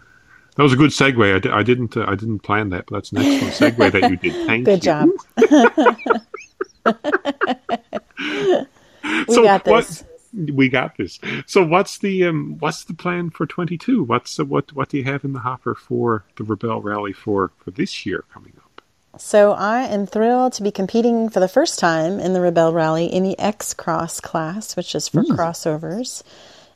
That 0.56 0.62
was 0.62 0.72
a 0.72 0.76
good 0.76 0.90
segue. 0.90 1.50
I, 1.52 1.62
didn't 1.64 1.96
uh, 1.96 2.04
I 2.08 2.14
didn't 2.14 2.38
plan 2.40 2.68
that, 2.70 2.86
but 2.86 2.94
that's 2.96 3.12
an 3.12 3.18
excellent 3.18 3.76
segue 3.76 3.92
that 3.92 4.10
you 4.10 4.16
did. 4.16 4.46
Thank 4.46 4.64
good 4.66 4.84
you. 4.84 4.92
job. 4.92 5.08
we 9.28 9.34
So 9.34 9.42
got 9.42 9.66
what- 9.66 9.86
this. 9.86 10.04
We 10.34 10.68
got 10.68 10.96
this. 10.96 11.20
So 11.46 11.64
what's 11.64 11.98
the 11.98 12.24
um, 12.24 12.56
what's 12.58 12.84
the 12.84 12.94
plan 12.94 13.30
for 13.30 13.46
22? 13.46 14.02
What's 14.04 14.38
uh, 14.40 14.44
what 14.44 14.72
what 14.72 14.88
do 14.88 14.98
you 14.98 15.04
have 15.04 15.24
in 15.24 15.32
the 15.32 15.40
hopper 15.40 15.74
for 15.74 16.24
the 16.36 16.44
Rebel 16.44 16.82
Rally 16.82 17.12
for 17.12 17.52
for 17.58 17.70
this 17.70 18.04
year 18.04 18.24
coming 18.32 18.52
up? 18.56 18.82
So 19.20 19.52
I 19.52 19.82
am 19.82 20.06
thrilled 20.06 20.54
to 20.54 20.62
be 20.64 20.72
competing 20.72 21.28
for 21.28 21.38
the 21.38 21.46
first 21.48 21.78
time 21.78 22.18
in 22.18 22.32
the 22.32 22.40
Rebel 22.40 22.72
Rally 22.72 23.06
in 23.06 23.22
the 23.22 23.38
X 23.38 23.72
Cross 23.74 24.20
class, 24.20 24.74
which 24.76 24.94
is 24.94 25.08
for 25.08 25.22
crossovers. 25.22 26.22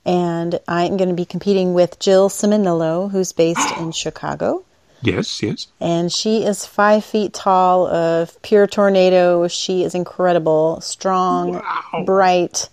And 0.04 0.58
I 0.68 0.84
am 0.84 0.96
going 0.96 1.08
to 1.10 1.14
be 1.16 1.24
competing 1.24 1.74
with 1.74 1.98
Jill 1.98 2.28
Ciminillo, 2.30 3.10
who's 3.10 3.32
based 3.32 3.76
in 3.78 3.90
Chicago. 4.04 4.64
Yes, 5.02 5.42
yes. 5.42 5.66
And 5.80 6.12
she 6.12 6.44
is 6.44 6.64
five 6.64 7.04
feet 7.04 7.32
tall, 7.32 7.86
of 7.88 8.40
pure 8.42 8.66
tornado. 8.66 9.46
She 9.48 9.84
is 9.84 9.94
incredible, 9.94 10.80
strong, 10.80 11.54
Wow. 11.54 12.04
bright, 12.04 12.68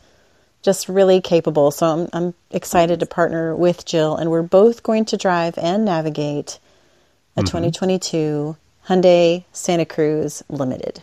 just 0.65 0.89
really 0.89 1.21
capable. 1.21 1.69
So 1.71 1.85
I'm, 1.85 2.09
I'm 2.11 2.33
excited 2.49 2.99
to 2.99 3.05
partner 3.05 3.55
with 3.55 3.85
Jill, 3.85 4.17
and 4.17 4.31
we're 4.31 4.41
both 4.41 4.81
going 4.81 5.05
to 5.05 5.17
drive 5.17 5.57
and 5.59 5.85
navigate 5.85 6.59
a 7.37 7.41
2022 7.41 8.57
Hyundai 8.87 9.43
Santa 9.53 9.85
Cruz 9.85 10.43
Limited. 10.49 11.01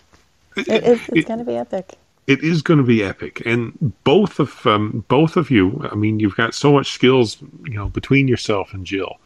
It, 0.57 0.69
it's 0.69 1.09
it's 1.09 1.29
going 1.29 1.39
to 1.39 1.45
be 1.45 1.57
epic. 1.57 1.95
it 2.27 2.43
is 2.43 2.63
going 2.63 2.79
to 2.79 2.85
be 2.85 3.03
epic 3.03 3.43
and 3.47 3.95
both 4.05 4.39
of 4.39 4.67
um, 4.67 5.05
both 5.09 5.37
of 5.37 5.51
you 5.51 5.89
i 5.91 5.95
mean 5.95 6.21
you've 6.21 6.37
got 6.37 6.55
so 6.55 6.73
much 6.73 6.93
skills 6.93 7.39
you 7.65 7.75
know 7.75 7.89
between 7.89 8.29
yourself 8.29 8.75
and 8.75 8.85
jill 8.85 9.17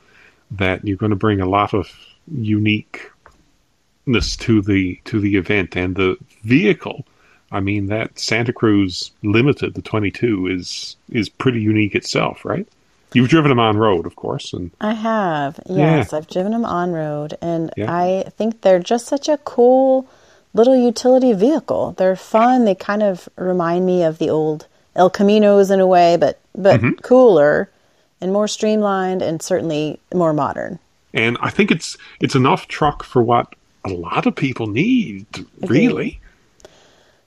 that 0.53 0.87
you're 0.87 0.97
going 0.97 1.11
to 1.11 1.17
bring 1.17 1.41
a 1.41 1.49
lot 1.49 1.75
of 1.75 1.91
uniqueness 2.31 3.11
to 4.39 4.63
the 4.63 5.01
to 5.05 5.19
the 5.19 5.35
event 5.37 5.77
and 5.77 5.97
the 5.97 6.17
vehicle 6.45 7.05
i 7.53 7.61
mean 7.61 7.87
that 7.87 8.19
santa 8.19 8.53
cruz 8.53 9.11
limited 9.23 9.75
the 9.75 9.83
22 9.83 10.47
is 10.49 10.97
is 11.11 11.29
pretty 11.29 11.61
unique 11.61 11.95
itself 11.95 12.45
right 12.45 12.67
you've 13.13 13.29
driven 13.29 13.49
them 13.49 13.59
on 13.61 13.77
road 13.77 14.05
of 14.07 14.17
course 14.17 14.53
and 14.53 14.71
I 14.81 14.93
have, 14.95 15.59
yes. 15.69 16.11
Yeah. 16.13 16.19
I've 16.19 16.29
driven 16.29 16.53
them 16.53 16.65
on 16.65 16.93
road, 16.93 17.39
and 17.41 17.71
Yeah. 17.77 17.91
I 17.95 18.25
think 18.37 18.61
they're 18.61 18.79
just 18.81 19.07
such 19.07 19.29
a 19.29 19.39
cool 19.39 20.07
little 20.53 20.77
utility 20.77 21.33
vehicle. 21.33 21.95
They're 21.97 22.17
fun. 22.17 22.65
They 22.65 22.75
kind 22.75 23.03
of 23.03 23.29
remind 23.37 23.87
me 23.87 24.03
of 24.03 24.19
the 24.19 24.29
old 24.31 24.67
El 24.95 25.11
Caminos 25.11 25.71
in 25.71 25.81
a 25.81 25.87
way, 25.87 26.17
but 26.17 26.39
but 26.55 26.81
Mm-hmm. 26.81 27.01
cooler 27.03 27.71
and 28.21 28.33
more 28.33 28.49
streamlined, 28.49 29.23
and 29.23 29.41
certainly 29.41 29.99
more 30.13 30.33
modern. 30.33 30.79
and 31.15 31.39
i 31.41 31.49
think 31.51 31.71
it's 31.71 31.97
it's 32.21 32.35
enough 32.35 32.67
truck 32.69 33.03
for 33.05 33.23
what 33.23 33.55
a 33.85 33.91
lot 33.91 34.27
of 34.27 34.35
people 34.35 34.67
need 34.67 35.25
really 35.63 36.21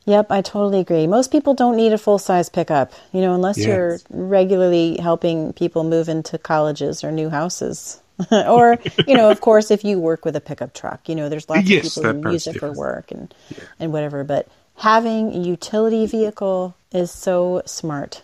Yep, 0.09 0.31
I 0.31 0.41
totally 0.41 0.79
agree. 0.79 1.05
Most 1.05 1.31
people 1.31 1.53
don't 1.53 1.77
need 1.77 1.93
a 1.93 1.97
full 1.99 2.17
size 2.17 2.49
pickup, 2.49 2.93
you 3.13 3.21
know, 3.21 3.35
unless 3.35 3.57
Yes. 3.59 3.67
you're 3.67 4.01
regularly 4.09 4.97
helping 4.97 5.53
people 5.53 5.83
move 5.83 6.09
into 6.09 6.39
colleges 6.39 7.03
or 7.03 7.11
new 7.11 7.29
houses. 7.29 8.01
or, 8.31 8.79
you 9.07 9.15
know, 9.15 9.29
of 9.29 9.41
course, 9.41 9.71
if 9.71 9.85
you 9.85 9.99
work 9.99 10.25
with 10.25 10.35
a 10.35 10.41
pickup 10.41 10.73
truck, 10.73 11.07
you 11.07 11.15
know, 11.15 11.29
there's 11.29 11.47
lots 11.47 11.69
Yes, 11.69 11.85
of 11.97 12.03
people 12.03 12.03
who 12.23 12.33
use 12.33 12.47
it 12.47 12.57
for 12.57 12.73
work 12.73 13.11
and, 13.11 13.33
and 13.79 13.93
whatever. 13.93 14.23
But 14.23 14.47
having 14.77 15.31
a 15.33 15.37
utility 15.39 16.07
vehicle 16.07 16.75
is 16.91 17.11
so 17.11 17.61
smart. 17.65 18.23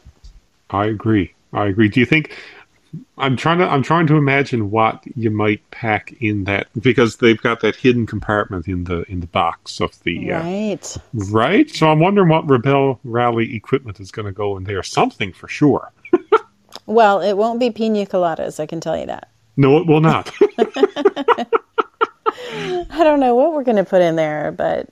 I 0.71 0.87
agree. 0.87 1.33
I 1.53 1.67
agree. 1.67 1.87
Do 1.89 1.99
you 1.99 2.05
think 2.07 2.35
I'm 3.17 3.35
trying 3.37 3.57
to 3.59 3.67
I'm 3.67 3.83
trying 3.83 4.07
to 4.07 4.15
imagine 4.17 4.71
what 4.71 5.03
you 5.15 5.31
might 5.31 5.61
pack 5.71 6.13
in 6.21 6.43
that 6.45 6.67
because 6.81 7.17
they've 7.17 7.41
got 7.41 7.61
that 7.61 7.75
hidden 7.75 8.05
compartment 8.05 8.67
in 8.67 8.83
the 8.85 9.03
in 9.11 9.19
the 9.21 9.27
box 9.27 9.79
of 9.81 10.01
the 10.03 10.31
uh, 10.33 10.41
Right. 10.43 10.97
right. 11.29 11.69
So 11.69 11.89
I'm 11.89 11.99
wondering 11.99 12.29
what 12.29 12.47
Rebel 12.49 12.99
Rally 13.03 13.55
equipment 13.55 13.99
is 13.99 14.11
going 14.11 14.25
to 14.25 14.31
go 14.31 14.57
in 14.57 14.63
there. 14.65 14.83
Something 14.83 15.33
for 15.33 15.47
sure. 15.47 15.91
Well, 16.87 17.21
it 17.21 17.33
won't 17.33 17.59
be 17.59 17.71
pina 17.71 18.05
coladas, 18.05 18.59
I 18.59 18.65
can 18.67 18.79
tell 18.81 18.97
you 18.97 19.05
that. 19.07 19.29
No, 19.57 19.77
it 19.79 19.87
will 19.87 20.01
not. 20.01 20.31
I 22.37 23.03
don't 23.03 23.19
know 23.19 23.35
what 23.35 23.53
we're 23.53 23.63
going 23.63 23.77
to 23.77 23.85
put 23.85 24.01
in 24.01 24.15
there, 24.15 24.51
but 24.51 24.89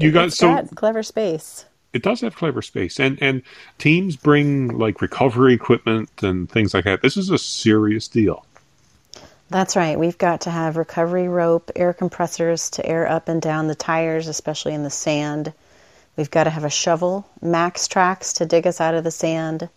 You 0.00 0.10
got- 0.12 0.26
it's 0.26 0.36
so- 0.38 0.48
got 0.54 0.74
clever 0.74 1.02
space. 1.02 1.64
It 1.92 2.02
does 2.02 2.20
have 2.20 2.36
clever 2.36 2.62
space, 2.62 3.00
and 3.00 3.20
and 3.22 3.42
teams 3.78 4.16
bring 4.16 4.68
like 4.76 5.00
recovery 5.00 5.54
equipment 5.54 6.10
and 6.22 6.50
things 6.50 6.74
like 6.74 6.84
that. 6.84 7.02
This 7.02 7.16
is 7.16 7.30
a 7.30 7.38
serious 7.38 8.08
deal. 8.08 8.44
That's 9.48 9.76
right. 9.76 9.98
We've 9.98 10.18
got 10.18 10.40
to 10.42 10.50
have 10.50 10.76
recovery 10.76 11.28
rope, 11.28 11.70
air 11.76 11.92
compressors 11.92 12.68
to 12.70 12.84
air 12.84 13.08
up 13.08 13.28
and 13.28 13.40
down 13.40 13.68
the 13.68 13.76
tires, 13.76 14.26
especially 14.26 14.74
in 14.74 14.82
the 14.82 14.90
sand. 14.90 15.52
We've 16.16 16.30
got 16.30 16.44
to 16.44 16.50
have 16.50 16.64
a 16.64 16.70
shovel, 16.70 17.28
MAXTRAX 17.44 18.34
to 18.38 18.46
dig 18.46 18.66
us 18.66 18.80
out 18.80 18.94
of 18.94 19.04
the 19.04 19.10
sand. 19.10 19.68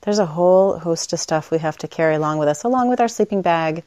There's 0.00 0.18
a 0.18 0.26
whole 0.26 0.78
host 0.78 1.12
of 1.12 1.20
stuff 1.20 1.50
we 1.52 1.58
have 1.58 1.76
to 1.78 1.88
carry 1.88 2.16
along 2.16 2.38
with 2.38 2.48
us, 2.48 2.64
along 2.64 2.88
with 2.88 3.00
our 3.00 3.08
sleeping 3.08 3.42
bag 3.42 3.84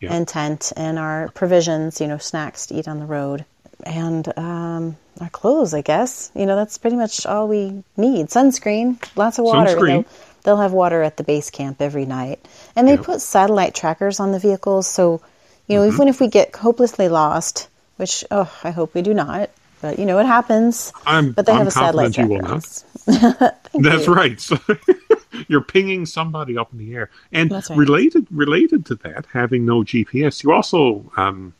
Yeah. 0.00 0.14
and 0.14 0.26
tent 0.26 0.72
and 0.76 0.98
our 0.98 1.28
provisions, 1.34 2.00
you 2.00 2.06
know, 2.06 2.18
snacks 2.18 2.66
to 2.66 2.74
eat 2.74 2.88
on 2.88 3.00
the 3.00 3.06
road. 3.06 3.44
And 3.84 4.26
um, 4.38 4.96
our 5.20 5.28
clothes, 5.30 5.72
I 5.74 5.82
guess. 5.82 6.30
You 6.34 6.46
know, 6.46 6.56
that's 6.56 6.78
pretty 6.78 6.96
much 6.96 7.26
all 7.26 7.48
we 7.48 7.82
need. 7.96 8.26
Sunscreen, 8.28 9.02
lots 9.16 9.38
of 9.38 9.44
water. 9.44 9.76
Sunscreen. 9.76 9.86
They'll, 10.04 10.04
they'll 10.44 10.56
have 10.62 10.72
water 10.72 11.02
at 11.02 11.16
the 11.16 11.24
base 11.24 11.50
camp 11.50 11.80
every 11.80 12.04
night. 12.06 12.40
And 12.76 12.86
they 12.88 12.92
Yep. 12.94 13.02
put 13.04 13.20
satellite 13.20 13.74
trackers 13.74 14.20
on 14.20 14.32
the 14.32 14.38
vehicles. 14.38 14.86
So, 14.88 15.20
you 15.68 15.76
know, 15.76 15.82
Mm-hmm. 15.86 15.94
even 15.94 16.08
if 16.08 16.20
we 16.20 16.28
get 16.28 16.54
hopelessly 16.56 17.08
lost, 17.08 17.68
which, 17.96 18.24
oh, 18.30 18.50
I 18.64 18.70
hope 18.70 18.94
we 18.94 19.02
do 19.02 19.14
not, 19.14 19.50
but, 19.80 19.98
you 19.98 20.06
know, 20.06 20.18
it 20.18 20.26
happens. 20.26 20.92
I'm- 21.06 21.32
but 21.32 21.46
they 21.46 21.52
I'm 21.52 21.58
have 21.58 21.66
a 21.68 21.70
satellite 21.70 22.14
tracker. 22.14 22.28
you 22.32 22.34
will 22.38 22.42
not. 22.42 22.84
That's 23.74 24.06
you. 24.06 24.14
right. 24.14 24.40
So 24.40 24.58
you're 25.48 25.62
pinging 25.62 26.04
somebody 26.06 26.56
up 26.58 26.72
in 26.72 26.78
the 26.78 26.94
air, 26.94 27.10
and 27.32 27.52
right. 27.52 27.70
related 27.70 28.26
related 28.30 28.86
to 28.86 28.96
that, 28.96 29.26
having 29.32 29.64
no 29.66 29.82
GPS, 29.82 30.42
you 30.42 30.52
also 30.52 31.10
um, 31.16 31.54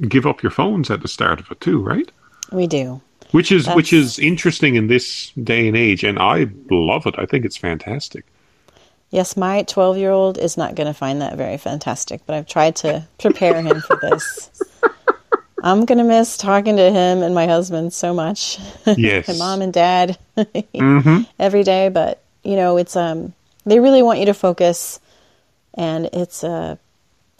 give 0.00 0.26
up 0.26 0.42
your 0.42 0.50
phones 0.50 0.90
at 0.90 1.02
the 1.02 1.08
start 1.08 1.40
of 1.40 1.50
it 1.50 1.60
too, 1.60 1.82
right? 1.82 2.10
We 2.52 2.66
do. 2.66 3.00
which 3.32 3.50
is 3.50 3.66
which 3.68 3.92
is 3.92 4.18
interesting 4.18 4.76
in 4.76 4.86
this 4.86 5.30
day 5.42 5.66
and 5.68 5.76
age, 5.76 6.04
and 6.04 6.18
I 6.18 6.48
love 6.70 7.06
it. 7.06 7.14
I 7.18 7.26
think 7.26 7.44
it's 7.44 7.56
fantastic. 7.56 8.24
Yes, 9.10 9.36
my 9.36 9.62
12 9.62 9.98
year 9.98 10.10
old 10.10 10.36
is 10.38 10.56
not 10.56 10.74
going 10.74 10.88
to 10.88 10.94
find 10.94 11.20
that 11.22 11.36
very 11.36 11.56
fantastic, 11.58 12.20
but 12.26 12.34
I've 12.34 12.46
tried 12.46 12.76
to 12.76 13.06
prepare 13.18 13.62
him 13.62 13.80
for 13.80 13.96
this. 13.96 14.50
I'm 15.62 15.84
going 15.84 15.98
to 15.98 16.04
miss 16.04 16.36
talking 16.36 16.76
to 16.76 16.90
him 16.90 17.22
and 17.22 17.34
my 17.34 17.46
husband 17.46 17.92
so 17.92 18.12
much. 18.14 18.58
Yes, 18.96 19.28
and 19.28 19.38
mom 19.38 19.62
and 19.62 19.72
dad 19.72 20.18
every 21.38 21.64
day, 21.64 21.88
but 21.88 22.22
you 22.44 22.56
know, 22.56 22.76
it's 22.76 22.94
um 22.96 23.32
they 23.64 23.80
really 23.80 24.02
want 24.02 24.20
you 24.20 24.26
to 24.26 24.34
focus 24.34 25.00
and 25.74 26.06
it's 26.12 26.44
a 26.44 26.78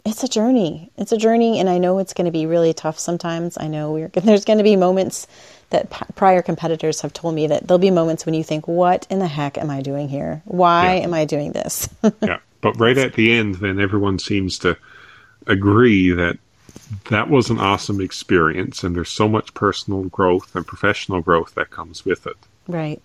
it's 0.07 0.23
a 0.23 0.27
journey. 0.27 0.89
It's 0.97 1.11
a 1.11 1.17
journey 1.17 1.59
and 1.59 1.69
I 1.69 1.77
know 1.77 1.99
it's 1.99 2.13
going 2.13 2.25
to 2.25 2.31
be 2.31 2.45
really 2.45 2.73
tough 2.73 2.97
sometimes. 2.97 3.57
I 3.59 3.67
know 3.67 3.91
we're 3.91 4.07
there's 4.13 4.45
going 4.45 4.57
to 4.57 4.63
be 4.63 4.75
moments 4.75 5.27
that 5.69 5.89
p- 5.89 6.05
prior 6.15 6.41
competitors 6.41 7.01
have 7.01 7.11
told 7.11 7.35
me 7.35 7.47
that 7.47 7.67
there'll 7.67 7.77
be 7.79 7.91
moments 7.91 8.25
when 8.25 8.33
you 8.33 8.43
think, 8.43 8.67
"What 8.67 9.05
in 9.09 9.19
the 9.19 9.27
heck 9.27 9.57
am 9.57 9.69
I 9.69 9.81
doing 9.81 10.07
here? 10.07 10.41
Why 10.45 10.95
Yeah. 10.95 11.03
am 11.03 11.13
I 11.13 11.25
doing 11.25 11.51
this?" 11.51 11.89
yeah. 12.21 12.39
But 12.61 12.79
right 12.79 12.97
at 12.97 13.13
the 13.13 13.33
end, 13.33 13.55
then 13.55 13.79
everyone 13.79 14.17
seems 14.17 14.57
to 14.59 14.77
agree 15.45 16.11
that 16.11 16.37
that 17.09 17.29
was 17.29 17.49
an 17.49 17.59
awesome 17.59 17.99
experience, 17.99 18.83
and 18.83 18.95
there's 18.95 19.09
so 19.09 19.27
much 19.27 19.53
personal 19.53 20.03
growth 20.03 20.55
and 20.55 20.65
professional 20.65 21.21
growth 21.21 21.53
that 21.55 21.69
comes 21.69 22.05
with 22.05 22.25
it. 22.27 22.37
right. 22.67 23.01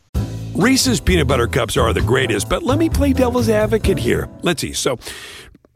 Reese's 0.54 1.00
peanut 1.00 1.26
butter 1.26 1.46
cups 1.46 1.78
are 1.78 1.94
the 1.94 2.02
greatest, 2.02 2.46
but 2.50 2.62
let 2.62 2.78
me 2.78 2.90
play 2.90 3.14
devil's 3.14 3.48
advocate 3.48 3.98
here. 3.98 4.28
Let's 4.42 4.60
see. 4.60 4.74
So, 4.74 4.98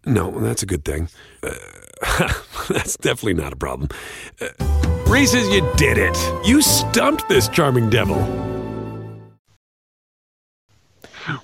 no, 0.07 0.31
that's 0.41 0.63
a 0.63 0.67
good 0.67 0.85
thing. 0.85 1.09
Uh, 1.43 1.51
that's 2.69 2.97
definitely 2.97 3.35
not 3.35 3.53
a 3.53 3.57
problem. 3.57 3.89
Uh, 4.41 4.49
Reese's, 5.07 5.49
you 5.49 5.69
did 5.77 5.99
it. 5.99 6.17
You 6.47 6.63
stumped 6.63 7.29
this 7.29 7.49
charming 7.49 7.91
devil. 7.91 8.17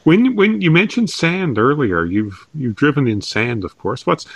When 0.04 0.37
when 0.37 0.61
you 0.61 0.71
mentioned 0.71 1.11
sand 1.11 1.59
earlier, 1.59 2.04
you've 2.04 2.47
you've 2.54 2.76
driven 2.76 3.09
in 3.09 3.21
sand, 3.21 3.64
of 3.64 3.78
course. 3.78 4.07
What's 4.07 4.26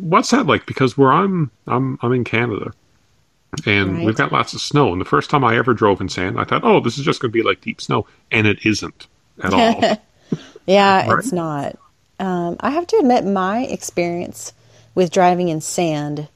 what's 0.00 0.30
that 0.30 0.46
like? 0.46 0.66
Because 0.66 0.98
where 0.98 1.12
I'm 1.12 1.50
I'm 1.68 1.98
I'm 2.02 2.12
in 2.12 2.24
Canada, 2.24 2.72
and 3.64 3.96
Right. 3.98 4.06
we've 4.06 4.16
got 4.16 4.32
lots 4.32 4.52
of 4.54 4.60
snow. 4.60 4.90
And 4.92 5.00
the 5.00 5.04
first 5.04 5.30
time 5.30 5.44
I 5.44 5.56
ever 5.56 5.72
drove 5.72 6.00
in 6.00 6.08
sand, 6.08 6.38
I 6.38 6.44
thought, 6.44 6.64
oh, 6.64 6.80
this 6.80 6.98
is 6.98 7.04
just 7.04 7.20
going 7.20 7.30
to 7.30 7.38
be 7.38 7.42
like 7.44 7.60
deep 7.60 7.80
snow, 7.80 8.06
and 8.32 8.46
it 8.46 8.64
isn't 8.66 9.06
at 9.42 9.52
all. 9.54 9.82
Yeah, 10.66 11.08
Right. 11.08 11.18
it's 11.18 11.32
not. 11.32 11.76
Um, 12.20 12.56
I 12.60 12.70
have 12.70 12.86
to 12.88 12.96
admit, 12.98 13.24
my 13.24 13.62
experience 13.64 14.52
with 14.94 15.10
driving 15.10 15.48
in 15.48 15.60
sand 15.60 16.28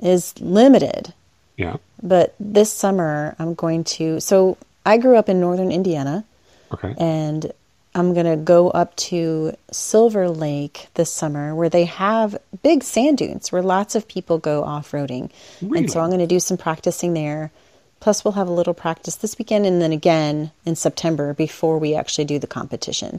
is 0.00 0.32
limited. 0.40 1.12
yeah. 1.56 1.76
But 2.00 2.34
this 2.38 2.72
summer, 2.72 3.34
I'm 3.40 3.54
going 3.54 3.82
to. 3.98 4.20
So 4.20 4.56
I 4.86 4.98
grew 4.98 5.16
up 5.16 5.28
in 5.28 5.40
northern 5.40 5.72
Indiana, 5.72 6.24
Okay. 6.72 6.94
and 6.96 7.50
I'm 7.94 8.14
going 8.14 8.26
to 8.26 8.36
go 8.36 8.70
up 8.70 8.94
to 9.10 9.54
Silver 9.72 10.28
Lake 10.28 10.86
this 10.94 11.12
summer 11.12 11.54
where 11.56 11.68
they 11.68 11.86
have 11.86 12.36
big 12.62 12.84
sand 12.84 13.18
dunes 13.18 13.50
where 13.50 13.62
lots 13.62 13.96
of 13.96 14.06
people 14.06 14.38
go 14.38 14.62
off 14.62 14.92
roading. 14.92 15.30
And 15.60 15.90
so 15.90 15.98
I'm 15.98 16.10
going 16.10 16.20
to 16.20 16.26
do 16.28 16.38
some 16.38 16.56
practicing 16.56 17.14
there. 17.14 17.50
Plus, 17.98 18.24
we'll 18.24 18.32
have 18.38 18.46
a 18.46 18.52
little 18.52 18.74
practice 18.74 19.16
this 19.16 19.36
weekend 19.36 19.66
and 19.66 19.82
then 19.82 19.90
again 19.90 20.52
in 20.64 20.76
September 20.76 21.34
before 21.34 21.78
we 21.78 21.96
actually 21.96 22.26
do 22.26 22.38
the 22.38 22.46
competition. 22.46 23.18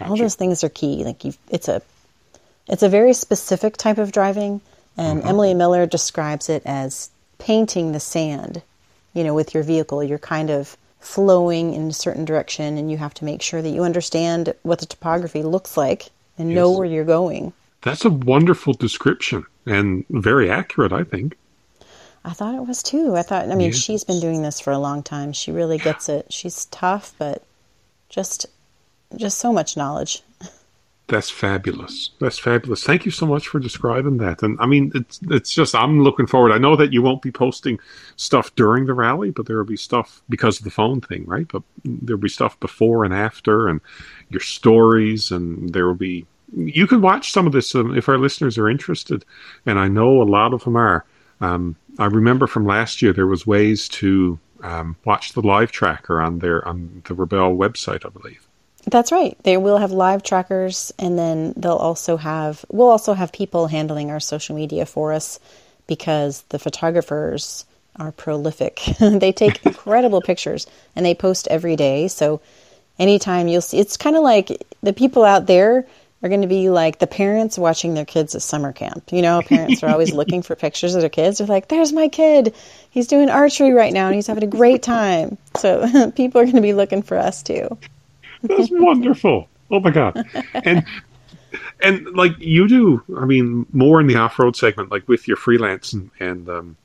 All 0.00 0.16
those 0.16 0.34
things 0.34 0.64
are 0.64 0.68
key. 0.68 1.04
Like 1.04 1.24
you, 1.24 1.32
it's 1.50 1.68
a, 1.68 1.82
it's 2.68 2.82
a 2.82 2.88
very 2.88 3.12
specific 3.12 3.76
type 3.76 3.98
of 3.98 4.12
driving, 4.12 4.60
and 4.96 5.20
mm-hmm. 5.20 5.28
Emily 5.28 5.54
Miller 5.54 5.86
describes 5.86 6.48
it 6.48 6.62
as 6.66 7.10
painting 7.38 7.92
the 7.92 8.00
sand. 8.00 8.62
You 9.14 9.24
know, 9.24 9.34
with 9.34 9.54
your 9.54 9.62
vehicle, 9.62 10.02
you're 10.04 10.18
kind 10.18 10.50
of 10.50 10.76
flowing 11.00 11.72
in 11.72 11.88
a 11.88 11.92
certain 11.92 12.24
direction, 12.24 12.76
and 12.76 12.90
you 12.90 12.96
have 12.98 13.14
to 13.14 13.24
make 13.24 13.40
sure 13.42 13.62
that 13.62 13.70
you 13.70 13.84
understand 13.84 14.54
what 14.62 14.80
the 14.80 14.86
topography 14.86 15.42
looks 15.42 15.76
like 15.76 16.10
and 16.36 16.54
know 16.54 16.70
where 16.72 16.86
you're 16.86 17.04
going. 17.04 17.52
That's 17.82 18.04
a 18.04 18.10
wonderful 18.10 18.72
description 18.74 19.46
and 19.64 20.04
very 20.10 20.50
accurate, 20.50 20.92
I 20.92 21.04
think. 21.04 21.36
I 22.24 22.32
thought 22.32 22.56
it 22.56 22.66
was 22.66 22.82
too. 22.82 23.14
I 23.14 23.22
thought, 23.22 23.48
I 23.48 23.54
mean, 23.54 23.68
Yes. 23.68 23.76
she's 23.76 24.02
been 24.02 24.18
doing 24.20 24.42
this 24.42 24.58
for 24.60 24.72
a 24.72 24.78
long 24.78 25.04
time. 25.04 25.32
She 25.32 25.52
really 25.52 25.78
gets 25.78 26.08
it. 26.08 26.26
She's 26.32 26.64
tough, 26.66 27.14
but 27.18 27.44
just, 28.08 28.46
just 29.16 29.38
so 29.38 29.52
much 29.52 29.76
knowledge. 29.76 30.22
That's 31.08 31.30
fabulous. 31.30 32.10
That's 32.18 32.38
fabulous. 32.38 32.82
Thank 32.82 33.04
you 33.04 33.12
so 33.12 33.26
much 33.26 33.46
for 33.46 33.60
describing 33.60 34.16
that. 34.16 34.42
And 34.42 34.58
I 34.60 34.66
mean, 34.66 34.90
it's 34.94 35.20
it's 35.30 35.54
just 35.54 35.74
I'm 35.74 36.00
looking 36.00 36.26
forward. 36.26 36.50
I 36.50 36.58
know 36.58 36.74
that 36.74 36.92
you 36.92 37.00
won't 37.00 37.22
be 37.22 37.30
posting 37.30 37.78
stuff 38.16 38.52
during 38.56 38.86
the 38.86 38.94
rally, 38.94 39.30
but 39.30 39.46
there 39.46 39.56
will 39.56 39.64
be 39.64 39.76
stuff 39.76 40.20
because 40.28 40.58
of 40.58 40.64
the 40.64 40.70
phone 40.70 41.00
thing, 41.00 41.24
right? 41.26 41.46
But 41.46 41.62
there'll 41.84 42.20
be 42.20 42.28
stuff 42.28 42.58
before 42.58 43.04
and 43.04 43.14
after, 43.14 43.68
and 43.68 43.80
your 44.30 44.40
stories, 44.40 45.30
and 45.30 45.72
there 45.72 45.86
will 45.86 45.94
be. 45.94 46.26
You 46.52 46.88
can 46.88 47.02
watch 47.02 47.30
some 47.30 47.46
of 47.46 47.52
this 47.52 47.72
um, 47.76 47.96
if 47.96 48.08
our 48.08 48.18
listeners 48.18 48.58
are 48.58 48.68
interested, 48.68 49.24
and 49.64 49.78
I 49.78 49.86
know 49.86 50.20
a 50.20 50.24
lot 50.24 50.52
of 50.52 50.64
them 50.64 50.76
are. 50.76 51.04
Um, 51.40 51.76
I 52.00 52.06
remember 52.06 52.48
from 52.48 52.66
last 52.66 53.00
year 53.00 53.12
there 53.12 53.26
was 53.26 53.46
ways 53.46 53.88
to 53.90 54.40
um, 54.62 54.96
watch 55.04 55.34
the 55.34 55.42
live 55.42 55.70
tracker 55.70 56.20
on 56.20 56.40
their 56.40 56.66
on 56.66 57.02
the 57.06 57.14
Rebel 57.14 57.56
website, 57.56 58.04
I 58.04 58.08
believe. 58.08 58.45
That's 58.88 59.10
right. 59.10 59.36
They 59.42 59.56
will 59.56 59.78
have 59.78 59.90
live 59.90 60.22
trackers, 60.22 60.92
and 60.98 61.18
then 61.18 61.54
they'll 61.56 61.72
also 61.72 62.16
have 62.16 62.64
we'll 62.70 62.90
also 62.90 63.14
have 63.14 63.32
people 63.32 63.66
handling 63.66 64.10
our 64.10 64.20
social 64.20 64.54
media 64.54 64.86
for 64.86 65.12
us 65.12 65.40
because 65.86 66.42
the 66.50 66.58
photographers 66.58 67.64
are 67.96 68.12
prolific. 68.12 68.80
they 69.00 69.32
take 69.32 69.64
incredible 69.66 70.20
pictures 70.20 70.66
and 70.94 71.04
they 71.04 71.14
post 71.14 71.48
every 71.48 71.76
day. 71.76 72.08
So 72.08 72.40
anytime 72.98 73.48
you'll 73.48 73.60
see, 73.62 73.78
it's 73.78 73.96
kind 73.96 74.16
of 74.16 74.22
like 74.22 74.64
the 74.82 74.92
people 74.92 75.24
out 75.24 75.46
there 75.46 75.86
are 76.22 76.28
going 76.28 76.42
to 76.42 76.48
be 76.48 76.70
like 76.70 76.98
the 76.98 77.06
parents 77.06 77.58
watching 77.58 77.94
their 77.94 78.04
kids 78.04 78.34
at 78.34 78.42
summer 78.42 78.72
camp. 78.72 79.12
You 79.12 79.22
know, 79.22 79.42
parents 79.42 79.82
are 79.82 79.90
always 79.90 80.12
looking 80.12 80.42
for 80.42 80.56
pictures 80.56 80.94
of 80.94 81.00
their 81.00 81.10
kids. 81.10 81.38
They're 81.38 81.46
like, 81.46 81.68
"There's 81.68 81.92
my 81.92 82.08
kid. 82.08 82.54
He's 82.90 83.06
doing 83.06 83.30
archery 83.30 83.72
right 83.72 83.92
now, 83.92 84.06
and 84.06 84.14
he's 84.14 84.26
having 84.26 84.44
a 84.44 84.48
great 84.48 84.82
time." 84.82 85.38
So 85.56 86.10
people 86.16 86.40
are 86.40 86.44
going 86.44 86.56
to 86.56 86.62
be 86.62 86.72
looking 86.72 87.02
for 87.02 87.18
us 87.18 87.42
too. 87.42 87.76
That's 88.48 88.70
wonderful. 88.70 89.48
Oh 89.70 89.80
my 89.80 89.90
god. 89.90 90.24
And 90.54 90.84
and 91.80 92.06
like 92.14 92.32
you 92.38 92.68
do, 92.68 93.02
I 93.18 93.24
mean, 93.24 93.66
more 93.72 94.00
in 94.00 94.06
the 94.06 94.16
off-road 94.16 94.56
segment, 94.56 94.90
like 94.90 95.06
with 95.08 95.26
your 95.28 95.36
freelance 95.36 95.92
and, 95.92 96.10
and 96.20 96.48
um, 96.48 96.76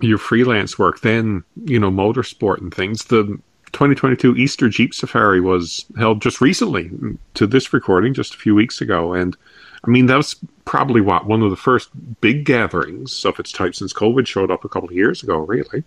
your 0.00 0.18
freelance 0.18 0.78
work, 0.78 1.00
then 1.00 1.44
you 1.64 1.78
know, 1.78 1.90
motorsport 1.90 2.58
and 2.58 2.72
things. 2.74 3.04
The 3.04 3.24
2022 3.72 4.36
Easter 4.36 4.68
Jeep 4.68 4.94
Safari 4.94 5.40
was 5.40 5.84
held 5.98 6.20
just 6.22 6.40
recently 6.40 6.90
to 7.34 7.46
this 7.46 7.72
recording, 7.72 8.14
just 8.14 8.34
a 8.34 8.38
few 8.38 8.54
weeks 8.54 8.80
ago, 8.80 9.12
and 9.14 9.36
I 9.84 9.90
mean 9.90 10.06
that 10.06 10.16
was 10.16 10.36
probably 10.64 11.00
what 11.00 11.26
one 11.26 11.42
of 11.42 11.50
the 11.50 11.56
first 11.56 11.88
big 12.20 12.44
gatherings 12.44 13.24
of 13.24 13.38
its 13.40 13.52
type 13.52 13.74
since 13.74 13.92
COVID 13.92 14.26
showed 14.26 14.50
up 14.50 14.64
a 14.64 14.68
couple 14.68 14.88
of 14.88 14.94
years 14.94 15.22
ago, 15.22 15.38
really. 15.38 15.84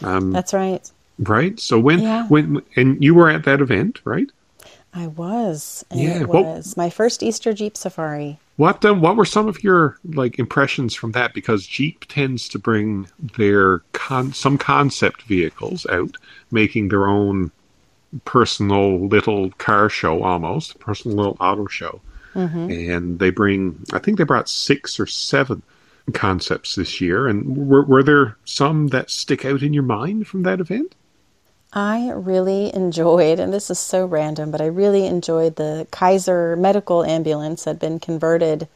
That's 0.00 0.54
right. 0.54 0.90
Right. 1.18 1.58
So 1.58 1.78
when 1.78 2.00
Yeah. 2.00 2.26
when 2.28 2.62
and 2.76 3.02
you 3.02 3.14
were 3.14 3.28
at 3.28 3.44
that 3.44 3.60
event, 3.60 4.00
right? 4.04 4.30
I 4.94 5.06
was. 5.08 5.84
Yeah, 5.92 6.22
it 6.22 6.28
was 6.28 6.76
my 6.76 6.90
first 6.90 7.22
Easter 7.22 7.52
Jeep 7.52 7.76
safari. 7.76 8.38
What 8.56 8.84
um, 8.84 9.00
what 9.00 9.16
were 9.16 9.24
some 9.24 9.46
of 9.46 9.62
your 9.62 9.98
like 10.04 10.38
impressions 10.38 10.94
from 10.94 11.12
that? 11.12 11.34
Because 11.34 11.66
Jeep 11.66 12.04
tends 12.08 12.48
to 12.48 12.58
bring 12.58 13.06
their 13.36 13.80
con- 13.92 14.32
some 14.32 14.58
concept 14.58 15.22
vehicles 15.22 15.86
out, 15.86 16.16
making 16.50 16.88
their 16.88 17.06
own 17.06 17.52
personal 18.24 19.06
little 19.06 19.50
car 19.52 19.88
show 19.88 20.22
almost, 20.22 20.78
personal 20.80 21.16
little 21.16 21.36
auto 21.38 21.66
show, 21.66 22.00
and 22.70 23.18
they 23.18 23.30
bring. 23.30 23.84
I 23.92 23.98
think 23.98 24.18
they 24.18 24.24
brought 24.24 24.48
six 24.48 24.98
or 24.98 25.06
seven 25.06 25.62
concepts 26.14 26.74
this 26.74 27.00
year. 27.00 27.28
And 27.28 27.68
were 27.68 27.84
were 27.84 28.02
there 28.02 28.36
some 28.44 28.88
that 28.88 29.10
stick 29.10 29.44
out 29.44 29.62
in 29.62 29.72
your 29.72 29.82
mind 29.82 30.26
from 30.26 30.42
that 30.44 30.60
event? 30.60 30.94
I 31.78 32.10
really 32.10 32.74
enjoyed, 32.74 33.38
and 33.38 33.52
this 33.52 33.70
is 33.70 33.78
so 33.78 34.04
random, 34.04 34.50
but 34.50 34.60
I 34.60 34.66
really 34.66 35.06
enjoyed 35.06 35.54
the 35.54 35.86
Kaiser 35.92 36.56
medical 36.56 37.04
ambulance 37.04 37.64
had 37.64 37.78
been 37.78 38.00
converted 38.00 38.66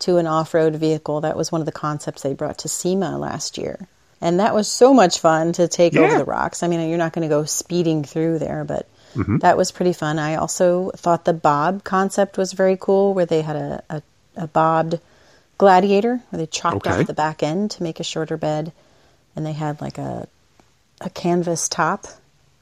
to 0.00 0.18
an 0.18 0.28
off 0.28 0.54
road 0.54 0.76
vehicle. 0.76 1.22
That 1.22 1.36
was 1.36 1.50
one 1.50 1.60
of 1.60 1.66
the 1.66 1.72
concepts 1.72 2.22
they 2.22 2.34
brought 2.34 2.58
to 2.58 2.68
SEMA 2.68 3.18
last 3.18 3.58
year. 3.58 3.88
And 4.20 4.38
that 4.38 4.54
was 4.54 4.68
so 4.68 4.94
much 4.94 5.18
fun 5.18 5.54
to 5.54 5.66
take 5.66 5.94
Yeah. 5.94 6.02
over 6.02 6.18
the 6.18 6.24
rocks. 6.24 6.62
I 6.62 6.68
mean, 6.68 6.88
you're 6.88 6.98
not 6.98 7.12
going 7.12 7.28
to 7.28 7.34
go 7.34 7.44
speeding 7.46 8.04
through 8.04 8.38
there, 8.38 8.62
but 8.62 8.86
mm-hmm. 9.16 9.38
that 9.38 9.56
was 9.56 9.72
pretty 9.72 9.92
fun. 9.92 10.20
I 10.20 10.36
also 10.36 10.92
thought 10.94 11.24
the 11.24 11.32
bob 11.32 11.82
concept 11.82 12.38
was 12.38 12.52
very 12.52 12.76
cool, 12.80 13.12
where 13.12 13.26
they 13.26 13.42
had 13.42 13.56
a, 13.56 13.82
a, 13.90 14.02
a 14.36 14.46
bobbed 14.46 15.00
gladiator, 15.58 16.20
where 16.30 16.38
they 16.38 16.46
chopped 16.46 16.86
Okay. 16.86 17.00
off 17.00 17.06
the 17.08 17.12
back 17.12 17.42
end 17.42 17.72
to 17.72 17.82
make 17.82 17.98
a 17.98 18.04
shorter 18.04 18.36
bed. 18.36 18.72
And 19.34 19.44
they 19.44 19.52
had 19.52 19.80
like 19.80 19.98
a, 19.98 20.28
a 21.00 21.10
canvas 21.10 21.68
top, 21.68 22.06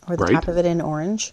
or 0.08 0.16
the 0.16 0.24
Right. 0.24 0.34
top 0.34 0.48
of 0.48 0.56
it 0.58 0.64
in 0.66 0.80
orange. 0.80 1.32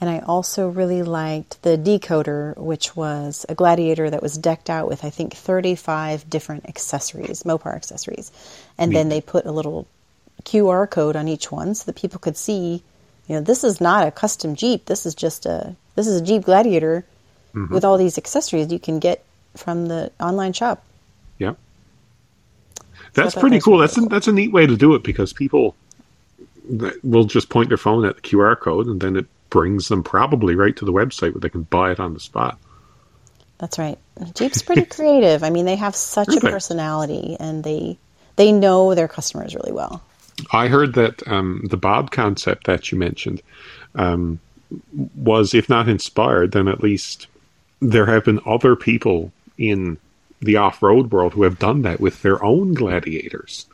And 0.00 0.10
I 0.10 0.18
also 0.18 0.68
really 0.68 1.02
liked 1.04 1.62
the 1.62 1.76
D-Coder, 1.76 2.56
which 2.56 2.96
was 2.96 3.46
a 3.48 3.54
gladiator 3.54 4.10
that 4.10 4.20
was 4.22 4.36
decked 4.36 4.68
out 4.68 4.88
with, 4.88 5.04
I 5.04 5.10
think, 5.10 5.34
35 5.34 6.28
different 6.28 6.66
accessories, 6.68 7.44
Mopar 7.44 7.76
accessories. 7.76 8.32
And 8.76 8.92
then 8.92 9.08
they 9.10 9.20
put 9.20 9.46
a 9.46 9.52
little 9.52 9.86
QR 10.44 10.90
code 10.90 11.14
on 11.14 11.28
each 11.28 11.52
one 11.52 11.76
so 11.76 11.84
that 11.86 11.94
people 11.94 12.18
could 12.18 12.36
see, 12.36 12.82
you 13.28 13.34
know, 13.36 13.40
this 13.42 13.62
is 13.62 13.80
not 13.80 14.08
a 14.08 14.10
custom 14.10 14.56
Jeep. 14.56 14.86
This 14.86 15.06
is 15.06 15.14
just 15.14 15.46
a 15.46 15.76
this 15.94 16.08
is 16.08 16.20
a 16.20 16.24
Jeep 16.24 16.42
Gladiator 16.44 17.04
Mm-hmm. 17.54 17.74
with 17.74 17.84
all 17.84 17.98
these 17.98 18.16
accessories 18.16 18.72
you 18.72 18.78
can 18.78 18.98
get 18.98 19.22
from 19.58 19.86
the 19.86 20.10
online 20.18 20.54
shop. 20.54 20.82
Yeah. 21.38 21.52
That's 23.12 23.34
pretty 23.34 23.56
that 23.56 23.56
was 23.56 23.64
cool. 23.64 23.78
That's 23.78 23.98
a, 23.98 24.00
that's 24.02 24.26
a 24.26 24.32
neat 24.32 24.52
way 24.52 24.66
to 24.66 24.74
do 24.74 24.94
it 24.94 25.02
because 25.02 25.34
people 25.34 25.74
will 27.02 27.24
just 27.24 27.48
point 27.48 27.68
their 27.68 27.78
phone 27.78 28.04
at 28.04 28.16
the 28.16 28.22
QR 28.22 28.58
code 28.58 28.86
and 28.86 29.00
then 29.00 29.16
it 29.16 29.26
brings 29.50 29.88
them 29.88 30.02
probably 30.02 30.54
right 30.54 30.76
to 30.76 30.84
the 30.84 30.92
website 30.92 31.34
where 31.34 31.40
they 31.40 31.48
can 31.48 31.62
buy 31.64 31.90
it 31.90 32.00
on 32.00 32.14
the 32.14 32.20
spot. 32.20 32.58
That's 33.58 33.78
right. 33.78 33.98
Jeep's 34.34 34.62
pretty 34.62 34.84
creative. 34.96 35.44
I 35.44 35.50
mean, 35.50 35.66
they 35.66 35.76
have 35.76 35.94
such 35.94 36.34
a 36.34 36.40
personality 36.40 37.36
and 37.38 37.62
they 37.62 37.98
they 38.36 38.50
know 38.50 38.94
their 38.94 39.08
customers 39.08 39.54
really 39.54 39.72
well. 39.72 40.02
I 40.52 40.68
heard 40.68 40.94
that 40.94 41.26
um, 41.28 41.66
the 41.68 41.76
Bob 41.76 42.10
concept 42.10 42.66
that 42.66 42.90
you 42.90 42.98
mentioned 42.98 43.42
um, 43.94 44.40
was, 45.14 45.54
if 45.54 45.68
not 45.68 45.88
inspired, 45.88 46.52
then 46.52 46.68
at 46.68 46.82
least 46.82 47.26
there 47.80 48.06
have 48.06 48.24
been 48.24 48.40
other 48.46 48.74
people 48.74 49.32
in 49.58 49.98
the 50.40 50.56
off-road 50.56 51.12
world 51.12 51.34
who 51.34 51.42
have 51.42 51.58
done 51.58 51.82
that 51.82 52.00
with 52.00 52.22
their 52.22 52.42
own 52.42 52.74
gladiators, 52.74 53.66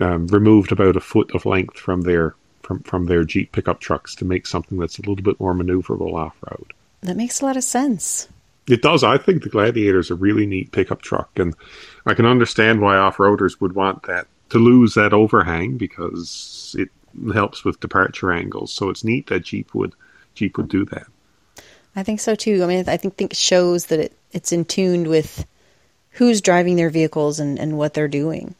um, 0.00 0.26
removed 0.28 0.72
about 0.72 0.96
a 0.96 1.00
foot 1.00 1.34
of 1.34 1.46
length 1.46 1.78
from 1.78 2.02
their 2.02 2.34
from, 2.62 2.80
from 2.82 3.06
their 3.06 3.24
Jeep 3.24 3.52
pickup 3.52 3.80
trucks 3.80 4.14
to 4.16 4.24
make 4.24 4.46
something 4.46 4.78
that's 4.78 4.98
a 4.98 5.02
little 5.02 5.24
bit 5.24 5.40
more 5.40 5.54
maneuverable 5.54 6.12
off-road. 6.14 6.72
That 7.00 7.16
makes 7.16 7.40
a 7.40 7.46
lot 7.46 7.56
of 7.56 7.64
sense. 7.64 8.28
It 8.68 8.82
does. 8.82 9.02
I 9.02 9.16
think 9.16 9.42
the 9.42 9.48
Gladiator 9.48 9.98
is 9.98 10.10
a 10.10 10.14
really 10.14 10.46
neat 10.46 10.72
pickup 10.72 11.00
truck, 11.00 11.30
and 11.38 11.54
I 12.04 12.12
can 12.12 12.26
understand 12.26 12.82
why 12.82 12.98
off-roaders 12.98 13.60
would 13.60 13.74
want 13.74 14.02
that 14.02 14.26
to 14.50 14.58
lose 14.58 14.94
that 14.94 15.14
overhang 15.14 15.78
because 15.78 16.76
it 16.78 16.90
helps 17.32 17.64
with 17.64 17.80
departure 17.80 18.32
angles. 18.32 18.72
So 18.72 18.90
it's 18.90 19.04
neat 19.04 19.28
that 19.28 19.44
Jeep 19.44 19.74
would 19.74 19.94
Jeep 20.34 20.56
would 20.58 20.68
do 20.68 20.84
that. 20.86 21.06
I 21.96 22.02
think 22.02 22.20
so 22.20 22.34
too. 22.34 22.62
I 22.62 22.66
mean, 22.66 22.88
I 22.88 22.96
think, 22.96 23.16
think 23.16 23.32
it 23.32 23.36
shows 23.36 23.86
that 23.86 23.98
it, 23.98 24.12
it's 24.32 24.52
in 24.52 24.64
tune 24.64 25.08
with 25.08 25.46
who's 26.10 26.40
driving 26.40 26.76
their 26.76 26.90
vehicles 26.90 27.40
and, 27.40 27.58
and 27.58 27.78
what 27.78 27.94
they're 27.94 28.08
doing. 28.08 28.54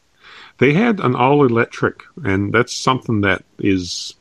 They 0.59 0.73
had 0.73 0.99
an 0.99 1.15
all-electric, 1.15 2.03
and 2.23 2.53
that's 2.53 2.73
something 2.73 3.21
that 3.21 3.43
is 3.57 4.13